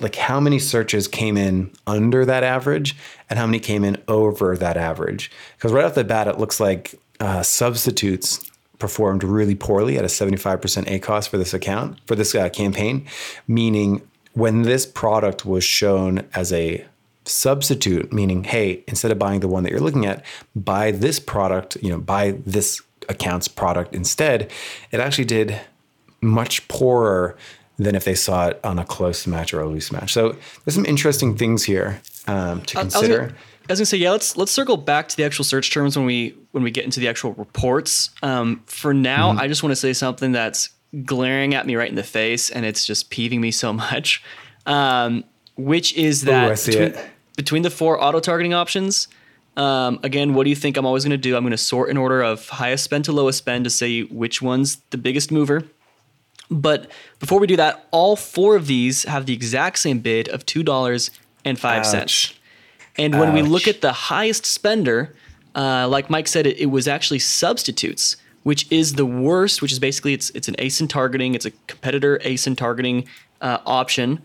[0.00, 2.96] like how many searches came in under that average
[3.30, 5.30] and how many came in over that average.
[5.56, 10.08] Because right off the bat, it looks like uh, substitutes performed really poorly at a
[10.08, 13.06] 75% ACOS for this account, for this uh, campaign,
[13.48, 14.02] meaning
[14.34, 16.84] when this product was shown as a
[17.24, 21.76] substitute, meaning, hey, instead of buying the one that you're looking at, buy this product,
[21.82, 24.50] you know, buy this account's product instead,
[24.90, 25.60] it actually did
[26.20, 27.36] much poorer
[27.78, 30.12] than if they saw it on a close match or a loose match.
[30.12, 33.34] So there's some interesting things here um, to consider.
[33.68, 36.06] I was gonna say, yeah, let's let's circle back to the actual search terms when
[36.06, 38.10] we when we get into the actual reports.
[38.22, 39.40] Um, for now, Mm-hmm.
[39.40, 40.70] I just want to say something that's
[41.04, 44.22] glaring at me right in the face, and it's just peeving me so much.
[44.66, 45.24] Um,
[45.56, 47.04] which is that see between,
[47.36, 49.08] between the four auto targeting options,
[49.56, 51.36] um, again, what do you think I'm always gonna do?
[51.36, 54.76] I'm gonna sort in order of highest spend to lowest spend to say which one's
[54.90, 55.64] the biggest mover.
[56.48, 60.46] But before we do that, all four of these have the exact same bid of
[60.46, 61.10] two dollars
[61.44, 62.34] and five cents.
[62.98, 63.04] Ouch.
[63.04, 65.14] And when we look at the highest spender,
[65.54, 69.62] uh, like Mike said, it, it was actually substitutes, which is the worst.
[69.62, 73.06] Which is basically it's it's an ASIN targeting, it's a competitor ASIN targeting
[73.40, 74.20] uh, option,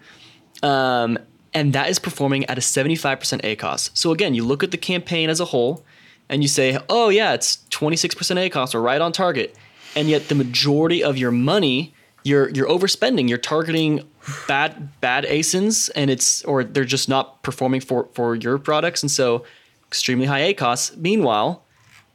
[0.61, 1.17] um,
[1.53, 3.91] and that is performing at a 75% ACOS.
[3.93, 5.83] So again, you look at the campaign as a whole,
[6.29, 9.55] and you say, oh yeah, it's 26% ACOS, or right on target,
[9.95, 13.27] and yet the majority of your money you're you're overspending.
[13.29, 14.07] You're targeting
[14.47, 19.11] bad bad ASINs, and it's or they're just not performing for for your products, and
[19.11, 19.45] so
[19.87, 20.95] extremely high ACOS.
[20.97, 21.63] Meanwhile,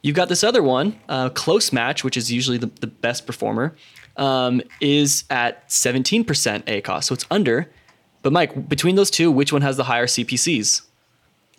[0.01, 3.75] you've got this other one, uh, close match, which is usually the, the best performer,
[4.17, 7.69] um, is at 17% ACOS, so it's under.
[8.23, 10.81] But Mike, between those two, which one has the higher CPCs?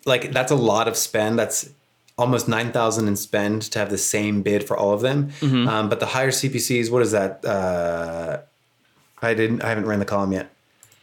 [0.04, 1.38] Like that's a lot of spend.
[1.38, 1.70] That's
[2.18, 5.30] almost 9,000 in spend to have the same bid for all of them.
[5.40, 5.68] Mm-hmm.
[5.68, 7.44] Um, but the higher CPCs, what is that?
[7.44, 8.40] Uh,
[9.22, 10.50] I didn't, I haven't ran the column yet.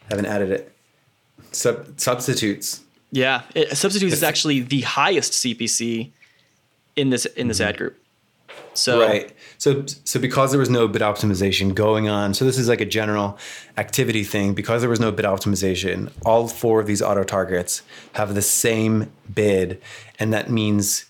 [0.10, 0.72] haven't added it.
[1.52, 2.82] Sub, substitutes.
[3.12, 6.12] Yeah, it, substitutes is actually the highest CPC
[6.98, 7.98] in this in this ad group.
[8.74, 9.32] So Right.
[9.58, 12.86] So so because there was no bid optimization going on, so this is like a
[12.86, 13.38] general
[13.78, 14.54] activity thing.
[14.54, 17.82] Because there was no bid optimization, all four of these auto targets
[18.14, 19.82] have the same bid,
[20.20, 21.06] and that means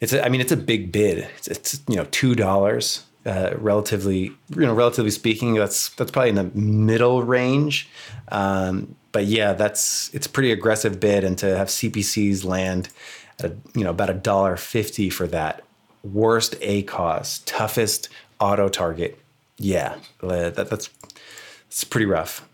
[0.00, 0.12] it's.
[0.12, 1.18] A, I mean, it's a big bid.
[1.36, 3.02] It's, it's you know two dollars.
[3.24, 7.88] Uh, relatively, you know, relatively speaking, that's that's probably in the middle range.
[8.28, 12.88] Um, but yeah, that's it's a pretty aggressive bid, and to have CPCs land
[13.40, 15.65] at you know about a dollar fifty for that
[16.12, 18.08] worst A ACOS, toughest
[18.40, 19.18] auto target.
[19.58, 20.90] Yeah, that, that's
[21.66, 22.46] it's pretty rough.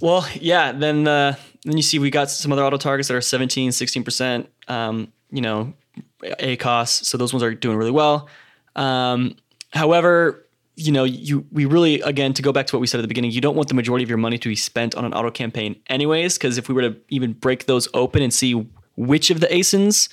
[0.00, 0.72] Well, yeah.
[0.72, 1.34] Then uh,
[1.64, 4.48] then you see we got some other auto targets that are 17, 16 percent.
[4.68, 5.74] Um, you know,
[6.22, 7.04] A ACOS.
[7.04, 8.28] So those ones are doing really well.
[8.76, 9.36] Um,
[9.72, 13.02] however, you know, you we really again to go back to what we said at
[13.02, 15.12] the beginning, you don't want the majority of your money to be spent on an
[15.12, 16.38] auto campaign, anyways.
[16.38, 20.08] Because if we were to even break those open and see which of the ASINs,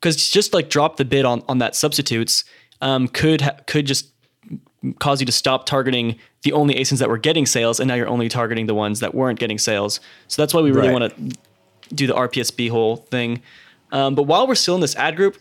[0.00, 2.44] because just like drop the bid on on that substitutes,
[2.80, 4.08] um, could ha- could just
[5.00, 8.08] cause you to stop targeting the only ASINs that were getting sales, and now you're
[8.08, 10.00] only targeting the ones that weren't getting sales.
[10.28, 11.00] So that's why we really Right.
[11.00, 13.42] want to do the RPSB whole thing.
[13.90, 15.36] Um, but while we're still in this ad group,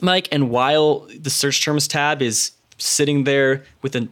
[0.00, 4.08] Mike, and while the search terms tab is sitting there with a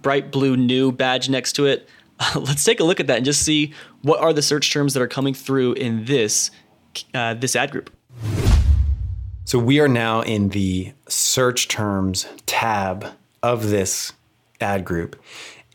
[0.00, 1.88] bright blue new badge next to it,
[2.34, 3.72] let's take a look at that and just see
[4.02, 6.50] what are the search terms that are coming through in this
[7.12, 7.90] uh, this ad group.
[9.54, 13.06] So we are now in the search terms tab
[13.40, 14.12] of this
[14.60, 15.14] ad group,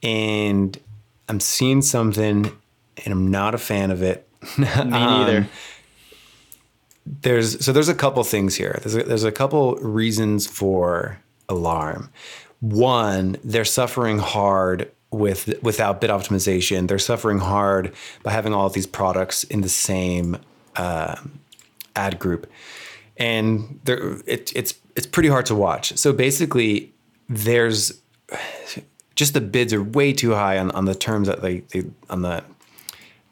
[0.03, 0.77] and
[1.29, 2.51] I'm seeing something,
[3.05, 4.27] and I'm not a fan of it.
[4.57, 5.47] Me neither.
[7.05, 8.81] there's so there's a couple things here.
[8.83, 12.11] There's a, there's a couple reasons for alarm.
[12.59, 16.89] One, they're suffering hard with without bid optimization.
[16.89, 20.35] They're suffering hard by having all of these products in the same
[20.75, 21.15] uh,
[21.95, 22.45] ad group,
[23.19, 25.95] and they're, it, it's it's pretty hard to watch.
[25.97, 26.93] So basically,
[27.27, 28.01] there's
[29.15, 32.21] just the bids are way too high on, on the terms that they, they on
[32.21, 32.43] the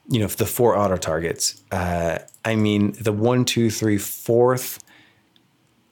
[0.10, 1.64] you know the four auto targets.
[1.72, 4.84] Uh, I mean the one, two, three, fourth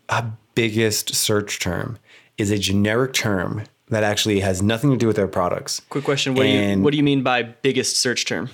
[0.10, 1.98] uh, biggest search term
[2.38, 5.82] is a generic term that actually has nothing to do with their products.
[5.90, 8.50] Quick question: What do you And- what do you mean by biggest search term?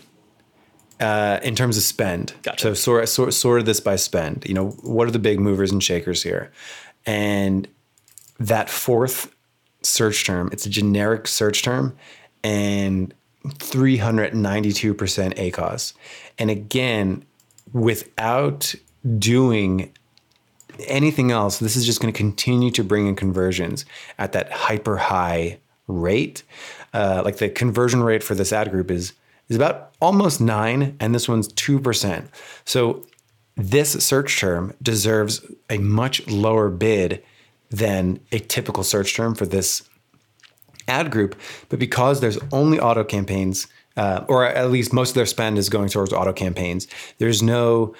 [1.02, 2.34] Uh, in terms of spend.
[2.44, 2.60] Gotcha.
[2.60, 4.46] So sort, sort sorted this by spend.
[4.48, 6.52] You know, what are the big movers and shakers here?
[7.06, 7.68] And
[8.40, 9.36] that fourth
[9.82, 11.98] search term, it's a generic search term,
[12.44, 13.14] and
[13.46, 15.94] 392% ACOS.
[16.38, 17.26] And again,
[17.74, 18.76] without
[19.18, 19.92] doing
[20.88, 23.86] anything else, this is just going to continue to bring in conversions
[24.20, 26.44] at that hyper high rate.
[26.94, 29.14] Uh, like the conversion rate for this ad group is
[29.52, 32.30] is about almost nine, and this one's two percent.
[32.64, 33.06] So
[33.58, 37.22] this search term deserves a much lower bid
[37.70, 39.84] than a typical search term for this
[40.88, 41.36] ad group,
[41.70, 45.70] but because there's only auto campaigns, uh, or at least most of their spend is
[45.70, 46.88] going towards auto campaigns,
[47.18, 47.94] there's no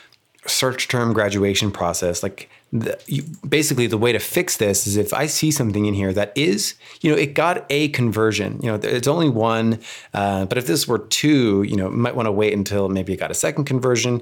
[0.46, 2.24] search term graduation process.
[2.24, 5.93] Like the, you, basically, the way to fix this is if I see something in
[5.93, 8.60] here that is, you know, it got a conversion.
[8.62, 9.79] You know, it's only one,
[10.13, 13.17] uh, but if this were two, you know, might want to wait until maybe it
[13.17, 14.21] got a second conversion.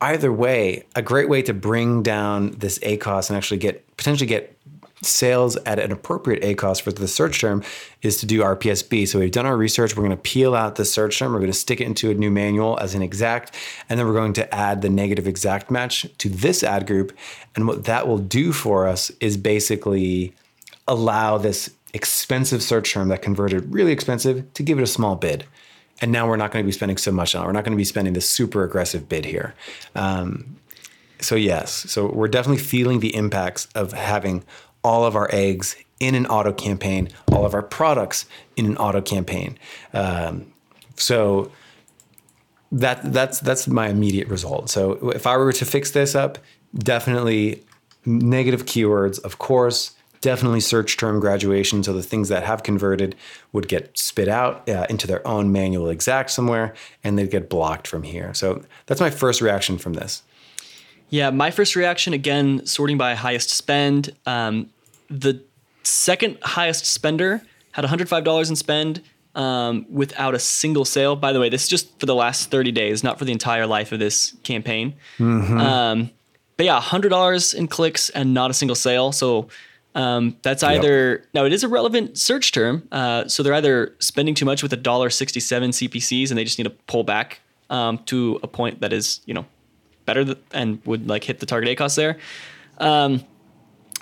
[0.00, 4.53] Either way, a great way to bring down this ACOS and actually get potentially get
[5.04, 7.62] sales at an appropriate ACOS for the search term
[8.02, 9.06] is to do RPSB.
[9.08, 9.96] So we've done our research.
[9.96, 11.32] We're going to peel out the search term.
[11.32, 13.54] We're going to stick it into a new manual as an exact,
[13.88, 17.16] and then we're going to add the negative exact match to this ad group.
[17.54, 20.34] And what that will do for us is basically
[20.86, 25.44] allow this expensive search term that converted really expensive to give it a small bid.
[26.00, 27.46] And now we're not going to be spending so much on it.
[27.46, 29.54] We're not going to be spending this super aggressive bid here.
[29.94, 30.56] Um,
[31.20, 34.44] so yes, so we're definitely feeling the impacts of having
[34.84, 38.26] all of our eggs in an auto campaign, all of our products
[38.56, 39.58] in an auto campaign.
[39.92, 40.52] Um,
[40.96, 41.50] so
[42.70, 44.68] that that's that's my immediate result.
[44.68, 46.38] So if I were to fix this up,
[46.76, 47.62] definitely
[48.04, 51.82] negative keywords, of course, definitely search term graduation.
[51.82, 53.14] So the things that have converted
[53.52, 57.86] would get spit out uh, into their own manual exact somewhere and they'd get blocked
[57.86, 58.34] from here.
[58.34, 60.22] So that's my first reaction from this.
[61.10, 64.14] Yeah, my first reaction again, sorting by highest spend.
[64.26, 64.70] Um,
[65.08, 65.42] the
[65.82, 67.42] second highest spender
[67.72, 69.02] had $105 in spend
[69.34, 71.16] um, without a single sale.
[71.16, 73.66] By the way, this is just for the last 30 days, not for the entire
[73.66, 74.94] life of this campaign.
[75.18, 75.58] Mm-hmm.
[75.58, 76.10] Um,
[76.56, 79.12] but yeah, $100 in clicks and not a single sale.
[79.12, 79.48] So
[79.94, 81.26] um, that's either yep.
[81.34, 82.86] now it is a relevant search term.
[82.90, 86.44] Uh, so they're either spending too much with a dollar sixty seven CPCs and they
[86.44, 87.40] just need to pull back
[87.70, 89.46] um, to a point that is you know
[90.06, 92.18] better th- and would like hit the target ACOS there.
[92.78, 93.24] Um,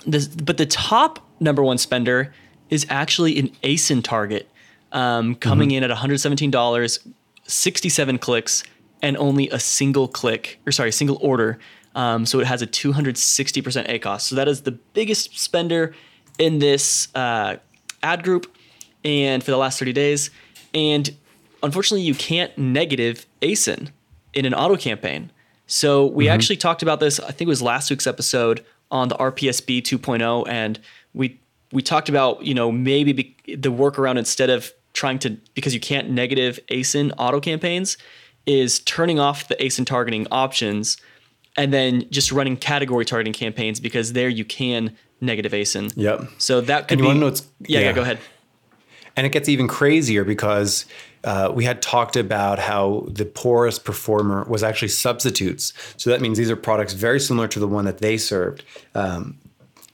[0.05, 2.33] this, but the top number one spender
[2.69, 4.49] is actually an ASIN target
[4.91, 5.77] um, coming mm-hmm.
[5.77, 6.99] in at one hundred seventeen dollars,
[7.43, 8.63] sixty seven clicks,
[9.01, 11.59] and only a single click or sorry, single order
[11.95, 14.21] um, so it has a 260% ACOS.
[14.21, 15.93] So that is the biggest spender
[16.39, 17.57] in this uh,
[18.01, 18.55] ad group
[19.05, 20.31] and for the last 30 days.
[20.73, 21.15] And
[21.61, 23.91] unfortunately, you can't negative ASIN
[24.33, 25.31] in an auto campaign.
[25.67, 26.33] So we mm-hmm.
[26.33, 30.47] actually talked about this, I think it was last week's episode on the RPSB 2.0.
[30.47, 30.79] And
[31.13, 31.39] we,
[31.71, 35.79] we talked about, you know, maybe be, the workaround instead of trying to, because you
[35.79, 37.97] can't negative ASIN auto campaigns,
[38.45, 40.97] is turning off the ASIN targeting options
[41.55, 45.93] and then just running category targeting campaigns because there you can negative ASIN.
[45.95, 46.29] Yep.
[46.37, 47.25] So that could and be.
[47.71, 48.19] yeah, yeah, yeah, go ahead.
[49.15, 50.85] And it gets even crazier because
[51.23, 55.73] uh, we had talked about how the poorest performer was actually substitutes.
[55.97, 58.63] So that means these are products very similar to the one that they served,
[58.93, 59.37] um,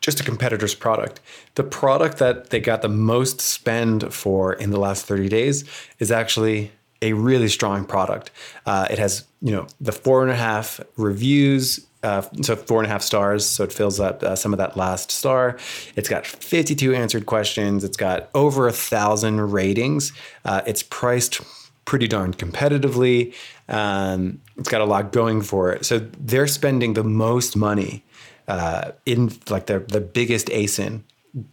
[0.01, 1.19] just a competitor's product.
[1.55, 5.65] The product that they got the most spend for in the last 30 days
[5.99, 6.71] is actually
[7.01, 8.31] a really strong product.
[8.65, 12.87] Uh, it has, you know, the four and a half reviews, uh, so four and
[12.87, 13.45] a half stars.
[13.45, 15.57] So it fills up uh, some of that last star.
[15.95, 17.83] It's got 52 answered questions.
[17.83, 20.13] It's got over a thousand ratings.
[20.45, 21.41] Uh, it's priced
[21.85, 23.33] pretty darn competitively.
[23.67, 25.85] Um, it's got a lot going for it.
[25.85, 28.03] So they're spending the most money
[28.47, 31.03] uh, in like the the biggest ASIN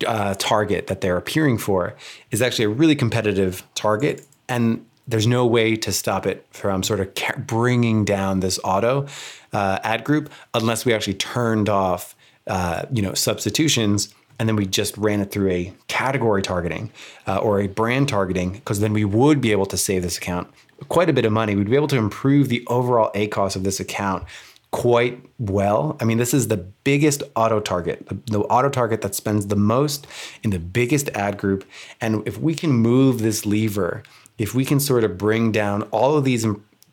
[0.06, 1.94] uh, target that they're appearing for
[2.30, 7.00] is actually a really competitive target and there's no way to stop it from sort
[7.00, 9.06] of bringing down this auto
[9.52, 14.66] uh, ad group unless we actually turned off, uh, you know, substitutions and then we
[14.66, 16.92] just ran it through a category targeting
[17.26, 20.48] uh, or a brand targeting because then we would be able to save this account
[20.88, 21.54] quite a bit of money.
[21.54, 24.24] We'd be able to improve the overall ACOS of this account
[24.72, 25.96] quite well.
[26.00, 29.56] I mean, this is the biggest auto target, the, the, auto target that spends the
[29.56, 30.06] most
[30.42, 31.64] in the biggest ad group.
[32.00, 34.02] And if we can move this lever
[34.38, 36.46] if we can sort of bring down all of these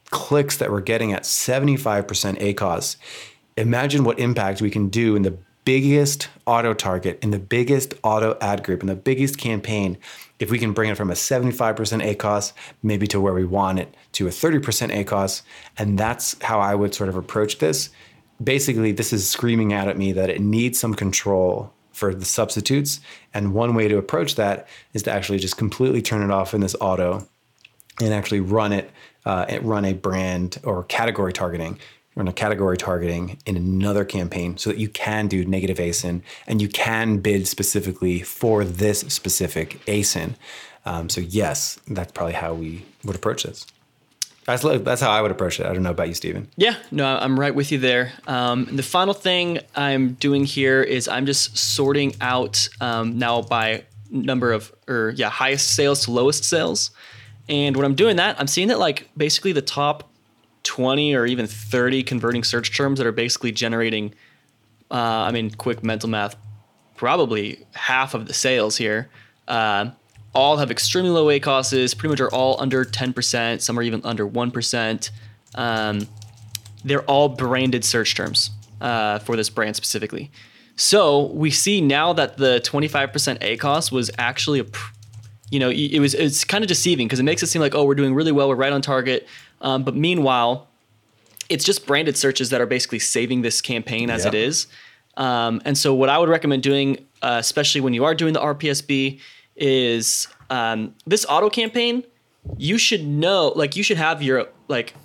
[0.09, 2.05] clicks that we're getting at 75%
[2.39, 2.97] ACOS,
[3.57, 8.37] imagine what impact we can do in the biggest auto target, in the biggest auto
[8.41, 9.97] ad group, in the biggest campaign.
[10.39, 11.55] If we can bring it from a 75%
[12.15, 14.61] ACOS, maybe to where we want it, to a 30%
[15.03, 15.41] ACOS.
[15.77, 17.89] And that's how I would sort of approach this.
[18.43, 22.99] Basically, this is screaming out at me that it needs some control for the substitutes.
[23.33, 26.61] And one way to approach that is to actually just completely turn it off in
[26.61, 27.25] this auto
[27.99, 28.91] and actually run it,
[29.25, 31.79] uh, run a brand or category targeting,
[32.15, 36.61] run a category targeting in another campaign so that you can do negative ASIN and
[36.61, 40.35] you can bid specifically for this specific ASIN.
[40.85, 43.65] Um, so yes, that's probably how we would approach this.
[44.45, 45.65] That's, that's how I would approach it.
[45.65, 46.49] I don't know about you, Stephen.
[46.57, 48.11] Yeah, no, I'm right with you there.
[48.27, 53.85] Um, the final thing I'm doing here is I'm just sorting out um, now by
[54.11, 56.91] number of, or yeah, highest sales to lowest sales.
[57.49, 60.09] And when I'm doing that, I'm seeing that like basically the top
[60.63, 64.13] 20 or even 30 converting search terms that are basically generating,
[64.89, 66.35] uh, I mean, quick mental math,
[66.95, 69.09] probably half of the sales here,
[69.47, 69.91] uh,
[70.33, 74.27] all have extremely low ACOSs, pretty much are all under 10%, some are even under
[74.27, 75.11] 1%.
[75.55, 76.07] Um,
[76.83, 78.49] they're all branded search terms
[78.81, 80.31] uh, for this brand specifically.
[80.75, 84.92] So we see now that the 25% ACOS was actually a pr-
[85.53, 87.85] you know, it was it's kind of deceiving because it makes it seem like oh
[87.85, 89.27] we're doing really well, we're right on target,
[89.61, 90.67] um, but meanwhile,
[91.47, 94.33] it's just branded searches that are basically saving this campaign as yep.
[94.33, 94.65] it is.
[95.15, 98.39] Um, and so what I would recommend doing, uh, especially when you are doing the
[98.39, 99.19] RPSB,
[99.55, 102.03] is um, this auto campaign.
[102.57, 104.95] You should know, like you should have your like.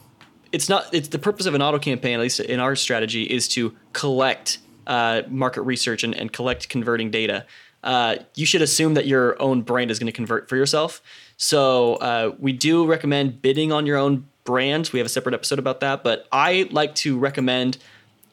[0.51, 0.87] It's not.
[0.95, 4.61] It's the purpose of an auto campaign, at least in our strategy, is to collect
[4.87, 7.45] uh, market research and, and collect converting data
[7.89, 11.01] uh, you should assume that your own brand is going to convert for yourself.
[11.39, 14.91] So uh, we do recommend bidding on your own brand.
[14.93, 17.79] We have a separate episode about that, but I like to recommend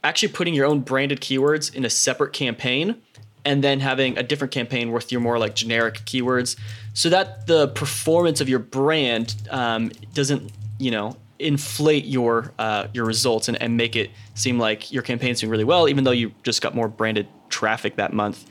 [0.03, 3.01] actually putting your own branded keywords in a separate campaign
[3.45, 6.57] and then having a different campaign with your more like generic keywords
[6.93, 13.05] so that the performance of your brand um, doesn't you know inflate your uh, your
[13.05, 16.33] results and, and make it seem like your campaign's doing really well even though you
[16.43, 18.45] just got more branded traffic that month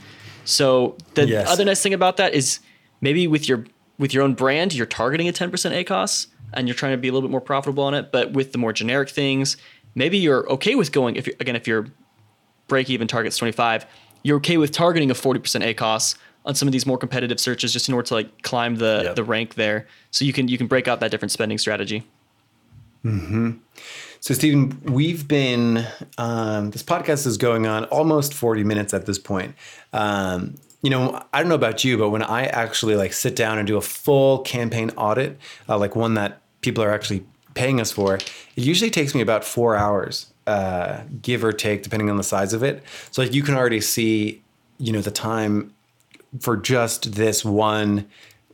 [0.44, 1.48] so the Yes.
[1.50, 2.60] other nice thing about that is
[3.00, 3.64] maybe with your
[3.98, 5.50] with your own brand you're targeting a 10%
[5.84, 8.52] acos and you're trying to be a little bit more profitable on it but with
[8.52, 9.56] the more generic things
[9.94, 11.86] maybe you're okay with going if again if your
[12.68, 13.86] break even target's 25
[14.22, 15.38] you're okay with targeting a 40%
[15.74, 16.16] acos
[16.46, 19.16] on some of these more competitive searches just in order to like climb the Yep.
[19.16, 22.04] the rank there so you can you can break out that different spending strategy
[24.20, 25.86] So, Stephen, we've been,
[26.16, 29.54] um, this podcast is going on almost 40 minutes at this point.
[29.92, 33.58] Um, you know, I don't know about you, but when I actually like sit down
[33.58, 35.38] and do a full campaign audit,
[35.68, 39.44] uh, like one that people are actually paying us for, it usually takes me about
[39.44, 42.82] four hours, uh, give or take, depending on the size of it.
[43.10, 44.42] So, like, you can already see,
[44.78, 45.74] you know, the time
[46.40, 48.06] for just this one,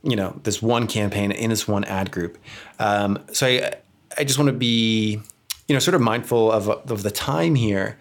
[0.03, 2.39] you know, this one campaign in this one ad group.
[2.79, 3.75] Um, so I,
[4.21, 5.19] I just want to be,
[5.67, 7.97] you know, sort of mindful of, of the time here.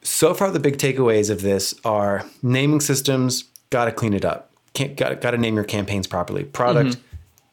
[0.00, 4.50] So far, the big takeaways of this are naming systems, got to clean it up.
[4.72, 6.44] Can't, got, got to name your campaigns properly.
[6.44, 6.96] Product,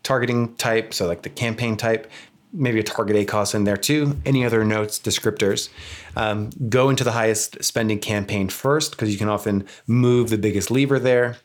[0.04, 2.10] targeting type, so like the campaign type,
[2.54, 4.18] maybe a target ACOS in there too.
[4.26, 5.68] Any other notes, descriptors.
[6.16, 10.72] Um, go into the highest spending campaign first because you can often move the biggest
[10.72, 11.36] lever there.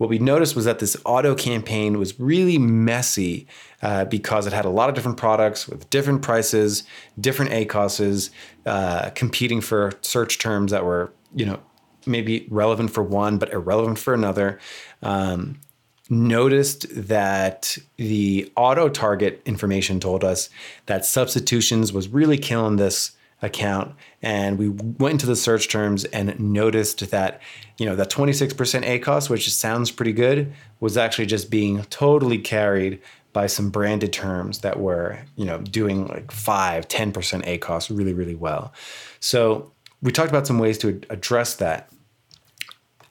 [0.00, 3.46] What we noticed was that this auto campaign was really messy
[3.82, 6.84] uh, because it had a lot of different products with different prices,
[7.20, 8.30] different ACOSs,
[8.64, 11.60] uh, competing for search terms that were, you know,
[12.06, 14.58] maybe relevant for one but irrelevant for another.
[15.02, 15.60] Um,
[16.08, 20.48] noticed that the auto target information told us
[20.86, 23.12] that substitutions was really killing this
[23.42, 27.40] account and we went into the search terms and noticed that
[27.78, 33.00] you know that 26% acos which sounds pretty good was actually just being totally carried
[33.32, 37.12] by some branded terms that were you know doing like 5 10%
[37.58, 38.72] acos really really well
[39.20, 39.72] so
[40.02, 41.90] we talked about some ways to address that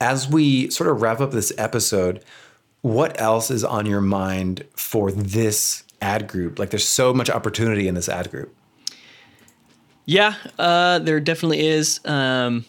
[0.01, 2.23] as we sort of wrap up this episode,
[2.81, 6.57] what else is on your mind for this ad group?
[6.57, 8.55] Like, there's so much opportunity in this ad group.
[10.09, 11.99] Yeah, uh, there definitely is.
[12.03, 12.65] Um,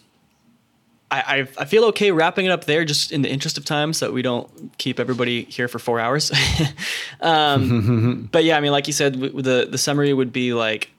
[1.09, 3.93] I, I I feel okay wrapping it up there, just in the interest of time,
[3.93, 6.31] so that we don't keep everybody here for four hours.
[7.21, 10.91] um, but yeah, I mean, like you said, w- the the summary would be like,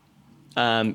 [0.57, 0.95] um,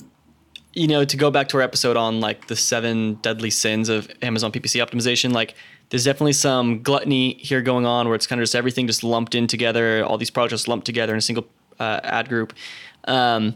[0.74, 4.12] you know, to go back to our episode on like the seven deadly sins of
[4.22, 5.56] Amazon PPC optimization, like.
[5.90, 9.34] There's definitely some gluttony here going on where it's kind of just everything just lumped
[9.36, 11.48] in together, all these products just lumped together in a single
[11.80, 12.52] uh, ad group.
[13.06, 13.56] Um,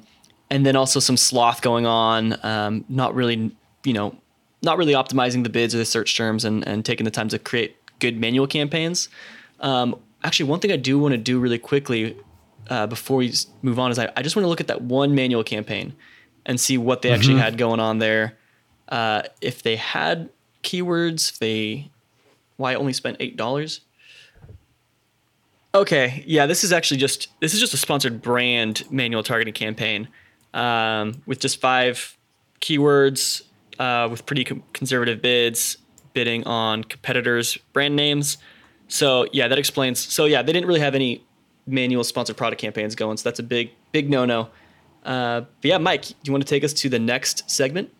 [0.51, 4.15] and then also some sloth going on, um, not really, you know,
[4.61, 7.39] not really optimizing the bids or the search terms and, and taking the time to
[7.39, 9.07] create good manual campaigns.
[9.61, 12.17] Um, actually, one thing I do want to do really quickly
[12.69, 15.15] uh, before we move on is I, I just want to look at that one
[15.15, 15.93] manual campaign
[16.45, 18.37] and see what they actually had going on there.
[18.89, 20.29] Uh, if they had
[20.63, 21.89] keywords, if they
[22.57, 23.81] why I only spent eight dollars.
[25.73, 30.09] Okay, yeah, this is actually just this is just a sponsored brand manual targeting campaign
[30.53, 32.17] um, with just five
[32.59, 33.43] keywords
[33.79, 35.77] uh, with pretty com- conservative bids,
[36.13, 38.37] bidding on competitors' brand names.
[38.87, 39.99] So yeah, that explains.
[39.99, 41.25] So yeah, they didn't really have any
[41.65, 44.49] manual sponsored product campaigns going, so that's a big big no no.
[45.03, 47.91] Uh, but yeah, Mike, do you want to take us to the next segment?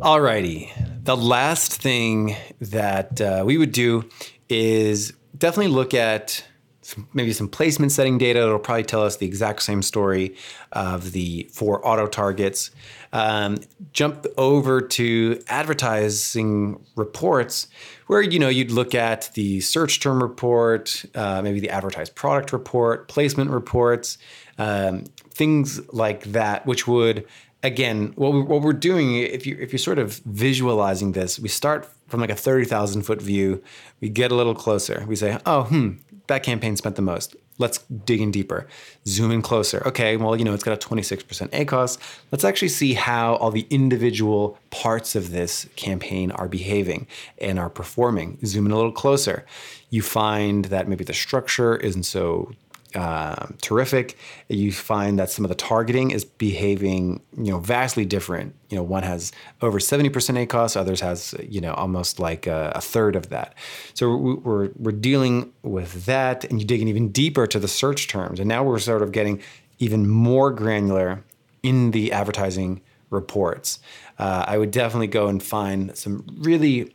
[0.00, 0.70] Alrighty.
[1.04, 4.08] The last thing that uh, we would do
[4.48, 6.44] is definitely look at
[6.90, 8.40] some, maybe some placement setting data.
[8.40, 10.34] It'll probably tell us the exact same story
[10.72, 12.70] of the four auto targets.
[13.12, 13.58] Um,
[13.92, 17.68] jump over to advertising reports,
[18.06, 22.52] where you know you'd look at the search term report, uh, maybe the advertised product
[22.52, 24.18] report, placement reports,
[24.58, 27.26] um, things like that, which would
[27.62, 31.48] again, what, we, what we're doing, if you if you're sort of visualizing this, we
[31.48, 33.62] start from like a thirty thousand foot view.
[34.00, 35.04] We get a little closer.
[35.06, 35.92] We say, oh, hmm,
[36.30, 37.36] that campaign spent the most.
[37.58, 38.66] Let's dig in deeper.
[39.06, 39.82] Zoom in closer.
[39.86, 41.98] Okay, well, you know, it's got a 26% ACOS.
[42.32, 47.06] Let's actually see how all the individual parts of this campaign are behaving
[47.38, 48.38] and are performing.
[48.46, 49.44] Zoom in a little closer.
[49.90, 52.52] You find that maybe the structure isn't so
[52.94, 54.16] um, terrific.
[54.48, 58.54] You find that some of the targeting is behaving, you know, vastly different.
[58.68, 59.32] You know, one has
[59.62, 60.10] over 70%
[60.46, 63.54] ACOS, others has, you know, almost like a, a third of that.
[63.94, 67.68] So we- we're, we're dealing with that and you dig in even deeper to the
[67.68, 68.40] search terms.
[68.40, 69.40] And now we're sort of getting
[69.78, 71.24] even more granular
[71.62, 72.80] in the advertising
[73.10, 73.78] reports.
[74.18, 76.94] Uh, I would definitely go and find some really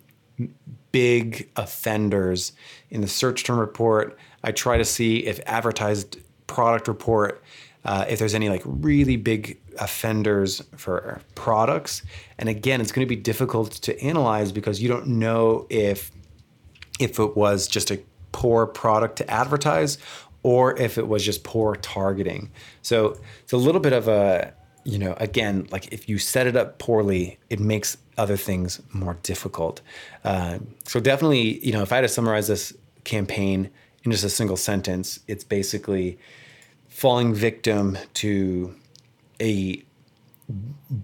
[0.92, 2.54] big offenders
[2.90, 4.18] in the search term report.
[4.46, 7.44] I try to see if advertised product report,
[7.84, 12.04] uh, if there's any like really big offenders for products.
[12.38, 16.12] And again, it's going to be difficult to analyze because you don't know if
[17.00, 18.00] if it was just a
[18.32, 19.98] poor product to advertise
[20.44, 22.52] or if it was just poor targeting.
[22.84, 26.56] So it's a little bit of a, you know, again, like if you set it
[26.56, 29.82] up poorly, it makes other things more difficult.
[30.24, 32.74] Uh, so definitely, you know, if I had to summarize this
[33.04, 33.72] campaign
[34.06, 36.18] in just a single sentence, it's basically
[36.88, 38.74] falling victim to
[39.42, 39.84] a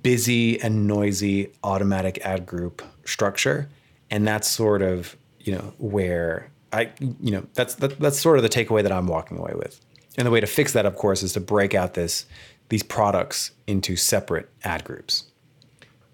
[0.04, 3.68] busy and noisy automatic ad group structure.
[4.12, 8.44] And that's sort of, you know, where I, you know, that's, that, that's sort of
[8.44, 9.82] the takeaway that I'm walking away with.
[10.18, 12.26] And the way to fix that, of course, is to break out this,
[12.70, 15.26] these products into separate ad groups.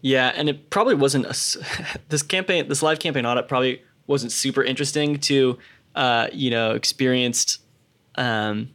[0.01, 4.63] Yeah, and it probably wasn't a, this campaign, this live campaign audit probably wasn't super
[4.63, 5.57] interesting to,
[5.97, 7.59] uh, you know, experienced,
[8.15, 8.69] um,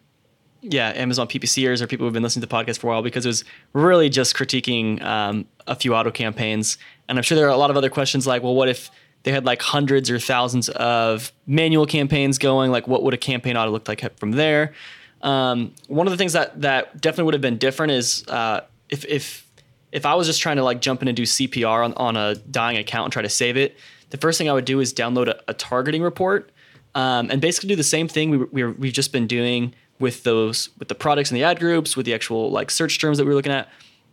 [0.60, 3.24] yeah, Amazon PPCers or people who've been listening to the podcast for a while because
[3.24, 6.78] it was really just critiquing um, a few auto campaigns.
[7.08, 8.90] And I'm sure there are a lot of other questions like, well, what if
[9.22, 12.72] they had like hundreds or thousands of manual campaigns going?
[12.72, 14.72] Like, what would a campaign audit look like from there?
[15.20, 19.04] Um, one of the things that that definitely would have been different is uh, if
[19.04, 19.48] if
[19.92, 22.34] if I was just trying to like jump in and do CPR on, on a
[22.34, 23.76] dying account and try to save it,
[24.10, 26.50] the first thing I would do is download a, a targeting report
[26.94, 30.70] um, and basically do the same thing we, we we've just been doing with those
[30.78, 33.28] with the products and the ad groups with the actual like search terms that we
[33.28, 33.68] were looking at.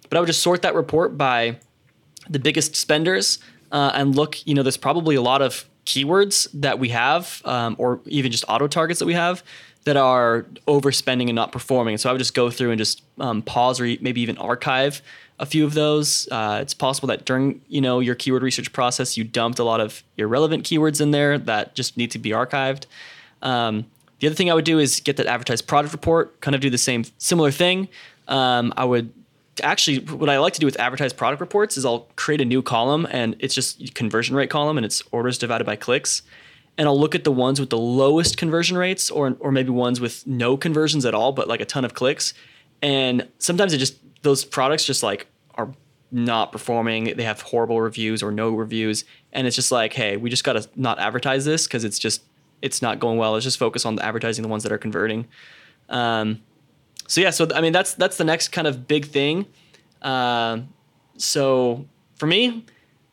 [0.09, 1.59] But i would just sort that report by
[2.29, 3.39] the biggest spenders
[3.71, 7.75] uh, and look you know there's probably a lot of keywords that we have um,
[7.79, 9.43] or even just auto targets that we have
[9.85, 13.41] that are overspending and not performing so i would just go through and just um,
[13.41, 15.01] pause or maybe even archive
[15.39, 19.17] a few of those uh, it's possible that during you know your keyword research process
[19.17, 22.85] you dumped a lot of irrelevant keywords in there that just need to be archived
[23.41, 23.85] um,
[24.19, 26.69] the other thing I would do is get that advertised product report, kind of do
[26.69, 27.87] the same similar thing.
[28.27, 29.11] Um, I would
[29.63, 32.61] actually what I like to do with advertised product reports is I'll create a new
[32.61, 36.21] column and it's just conversion rate column and it's orders divided by clicks.
[36.79, 39.99] And I'll look at the ones with the lowest conversion rates or or maybe ones
[40.01, 42.33] with no conversions at all, but like a ton of clicks.
[42.81, 45.71] And sometimes it just those products just like are
[46.11, 47.15] not performing.
[47.15, 49.03] They have horrible reviews or no reviews.
[49.33, 52.23] And it's just like, hey, we just gotta not advertise this because it's just
[52.61, 53.33] it's not going well.
[53.33, 55.27] Let's just focus on the advertising the ones that are converting.
[55.89, 56.41] Um,
[57.07, 59.45] so yeah, so I mean that's that's the next kind of big thing.
[60.01, 60.59] Uh,
[61.17, 62.65] so for me,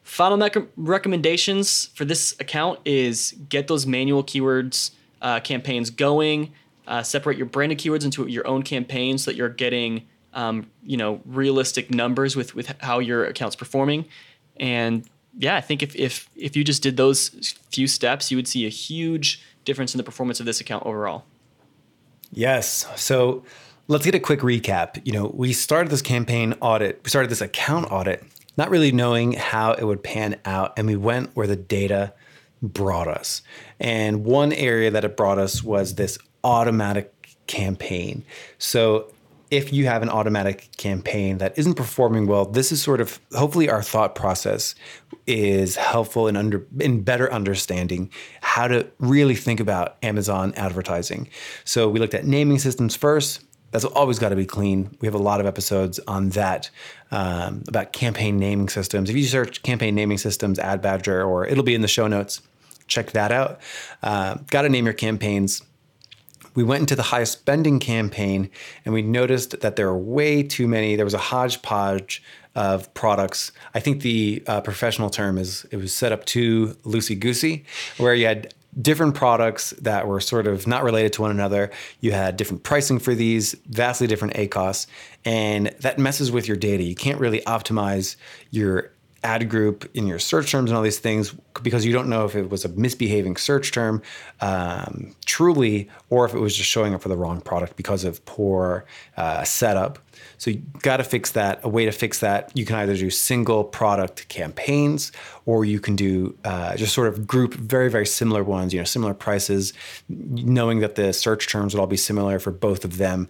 [0.06, 6.52] final mec- recommendations for this account is get those manual keywords uh, campaigns going.
[6.86, 10.96] Uh, separate your branded keywords into your own campaigns so that you're getting um, you
[10.96, 14.06] know realistic numbers with with how your account's performing,
[14.58, 18.46] and yeah, I think if, if if you just did those few steps, you would
[18.46, 21.24] see a huge difference in the performance of this account overall.
[22.32, 22.86] Yes.
[22.96, 23.44] So
[23.88, 25.00] let's get a quick recap.
[25.04, 28.22] You know, we started this campaign audit, we started this account audit,
[28.56, 32.12] not really knowing how it would pan out, and we went where the data
[32.62, 33.42] brought us.
[33.78, 37.12] And one area that it brought us was this automatic
[37.46, 38.24] campaign.
[38.58, 39.12] So
[39.50, 43.68] if you have an automatic campaign that isn't performing well, this is sort of hopefully
[43.68, 44.74] our thought process
[45.26, 51.28] is helpful in under in better understanding how to really think about Amazon advertising.
[51.64, 53.44] So we looked at naming systems first.
[53.76, 54.96] That's always got to be clean.
[55.02, 56.70] We have a lot of episodes on that
[57.10, 59.10] um, about campaign naming systems.
[59.10, 62.40] If you search campaign naming systems, Ad Badger, or it'll be in the show notes.
[62.86, 63.60] Check that out.
[64.02, 65.62] Uh, got to name your campaigns
[66.54, 68.48] we went into the highest spending campaign
[68.86, 70.96] and we noticed that there were way too many.
[70.96, 72.22] There was a hodgepodge
[72.54, 73.52] of products.
[73.74, 77.66] I think the uh, professional term is it was set up too loosey goosey,
[77.98, 81.70] where you had different products that were sort of not related to one another.
[82.00, 84.86] You had different pricing for these, vastly different ACOS,
[85.24, 86.82] and that messes with your data.
[86.82, 88.16] You can't really optimize
[88.50, 88.92] your
[89.26, 92.36] ad group in your search terms and all these things because you don't know if
[92.36, 94.00] it was a misbehaving search term
[94.40, 98.24] um, truly or if it was just showing up for the wrong product because of
[98.24, 98.84] poor
[99.16, 99.98] uh, setup.
[100.38, 101.60] So you got to fix that.
[101.62, 105.12] A way to fix that, you can either do single product campaigns
[105.46, 108.84] or you can do uh, just sort of group very, very similar ones, you know,
[108.84, 109.72] similar prices,
[110.08, 113.28] knowing that the search terms would all be similar for both of them.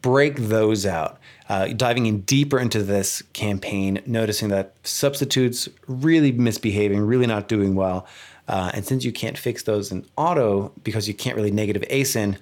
[0.00, 7.00] Break those out uh, diving in deeper into this campaign, noticing that substitutes really misbehaving,
[7.00, 8.06] really not doing well.
[8.46, 12.38] Uh, and since you can't fix those in auto because you can't really negative ASIN,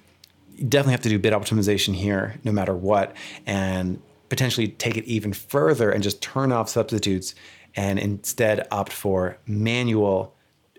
[0.57, 5.05] you definitely have to do bid optimization here no matter what, and potentially take it
[5.05, 7.35] even further and just turn off substitutes
[7.75, 10.33] and instead opt for manual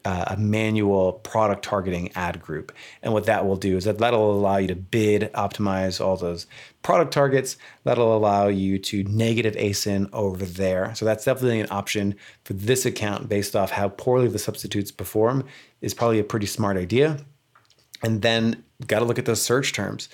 [0.04, 2.72] uh, a manual product targeting ad group.
[3.02, 6.46] And what that will do is that that'll allow you to bid, optimize all those
[6.82, 7.56] product targets.
[7.84, 10.94] That'll allow you to negative ASIN over there.
[10.94, 12.14] So that's definitely an option
[12.44, 15.44] for this account based off how poorly the substitutes perform
[15.82, 17.18] is probably a pretty smart idea.
[18.02, 20.08] And then got to look at those search terms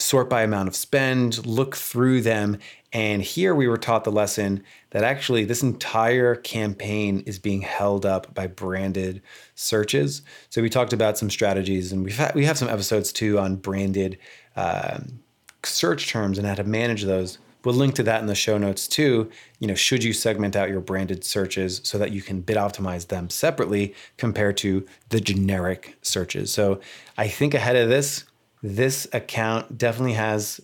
[0.00, 2.58] sort by amount of spend, look through them.
[2.92, 8.06] And here we were taught the lesson that actually this entire campaign is being held
[8.06, 9.20] up by branded
[9.54, 10.22] searches.
[10.50, 13.56] So we talked about some strategies, and we've had, we have some episodes too on
[13.56, 14.18] branded
[14.56, 15.20] um,
[15.64, 17.38] search terms and how to manage those.
[17.64, 19.30] We'll link to that in the show notes too.
[19.58, 23.08] You know, should you segment out your branded searches so that you can bid optimize
[23.08, 26.52] them separately compared to the generic searches.
[26.52, 26.80] So
[27.16, 28.24] I think ahead of this,
[28.62, 30.60] this account definitely has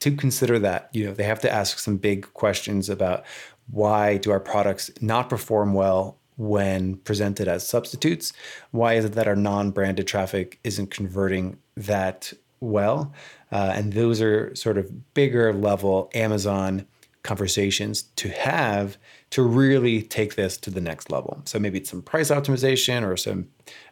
[0.00, 3.24] to consider that you know they have to ask some big questions about
[3.70, 8.32] why do our products not perform well when presented as substitutes
[8.70, 13.12] why is it that our non-branded traffic isn't converting that well
[13.52, 16.86] uh, and those are sort of bigger level amazon
[17.22, 18.96] conversations to have
[19.30, 23.16] to really take this to the next level so maybe it's some price optimization or
[23.16, 23.48] some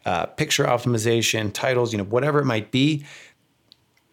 [0.06, 3.04] uh, picture optimization titles you know whatever it might be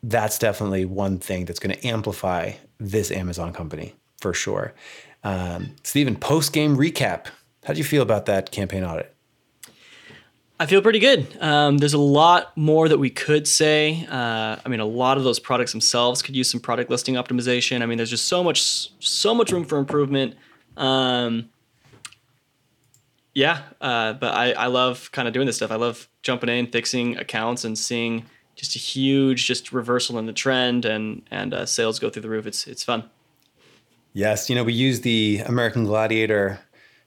[0.03, 4.73] that's definitely one thing that's going to amplify this Amazon company for sure.
[5.23, 7.27] Um, Stephen, post game recap.
[7.65, 9.13] How do you feel about that campaign audit?
[10.61, 11.25] I feel pretty good.
[11.41, 14.05] Um, there's a lot more that we could say.
[14.07, 17.81] Uh, I mean, a lot of those products themselves could use some product listing optimization.
[17.81, 20.35] I mean, there's just so much, so much room for improvement.
[20.77, 21.49] Um,
[23.33, 25.71] yeah, uh, but I, I love kind of doing this stuff.
[25.71, 30.33] I love jumping in, fixing accounts, and seeing just a huge just reversal in the
[30.33, 32.45] trend and and uh, sales go through the roof.
[32.45, 33.09] It's it's fun.
[34.13, 36.59] Yes, you know we use the American Gladiator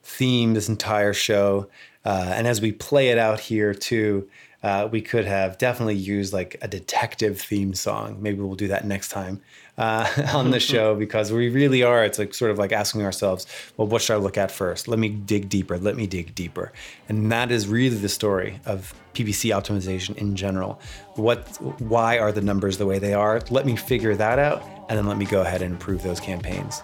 [0.05, 1.69] theme this entire show,
[2.05, 4.29] uh, and as we play it out here too,
[4.63, 8.17] uh, we could have definitely used like a detective theme song.
[8.21, 9.41] Maybe we'll do that next time
[9.79, 12.05] uh, on the show because we really are.
[12.05, 13.47] It's like sort of like asking ourselves,
[13.77, 14.89] well, what should I look at first?
[14.89, 15.79] Let me dig deeper.
[15.79, 16.73] Let me dig deeper.
[17.09, 20.81] And that is really the story of PPC optimization in general.
[21.15, 21.47] What,
[21.81, 23.41] why are the numbers the way they are?
[23.51, 26.83] Let me figure that out, and then let me go ahead and improve those campaigns.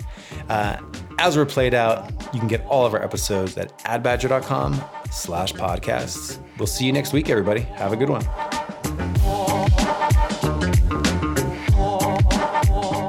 [0.48, 0.76] Uh,
[1.18, 4.80] as we're played out, you can get all of our episodes at adbadger.com
[5.10, 6.38] slash podcasts.
[6.58, 7.60] We'll see you next week, everybody.
[7.60, 8.59] Have a good one.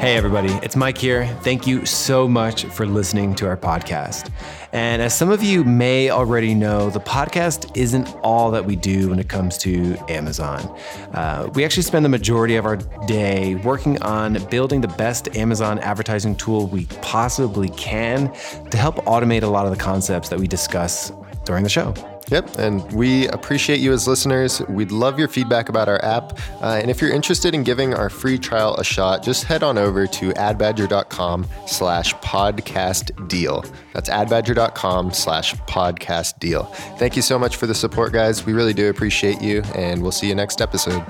[0.01, 1.27] Hey, everybody, it's Mike here.
[1.43, 4.31] Thank you so much for listening to our podcast.
[4.71, 9.09] And as some of you may already know, the podcast isn't all that we do
[9.11, 10.75] when it comes to Amazon.
[11.13, 15.77] Uh, we actually spend the majority of our day working on building the best Amazon
[15.77, 18.33] advertising tool we possibly can
[18.71, 21.11] to help automate a lot of the concepts that we discuss
[21.45, 21.93] during the show.
[22.31, 24.61] Yep, and we appreciate you as listeners.
[24.69, 26.39] We'd love your feedback about our app.
[26.61, 29.77] Uh, and if you're interested in giving our free trial a shot, just head on
[29.77, 33.65] over to adbadger.com slash podcast deal.
[33.91, 36.63] That's adbadger.com slash podcast deal.
[36.97, 38.45] Thank you so much for the support, guys.
[38.45, 41.05] We really do appreciate you, and we'll see you next episode.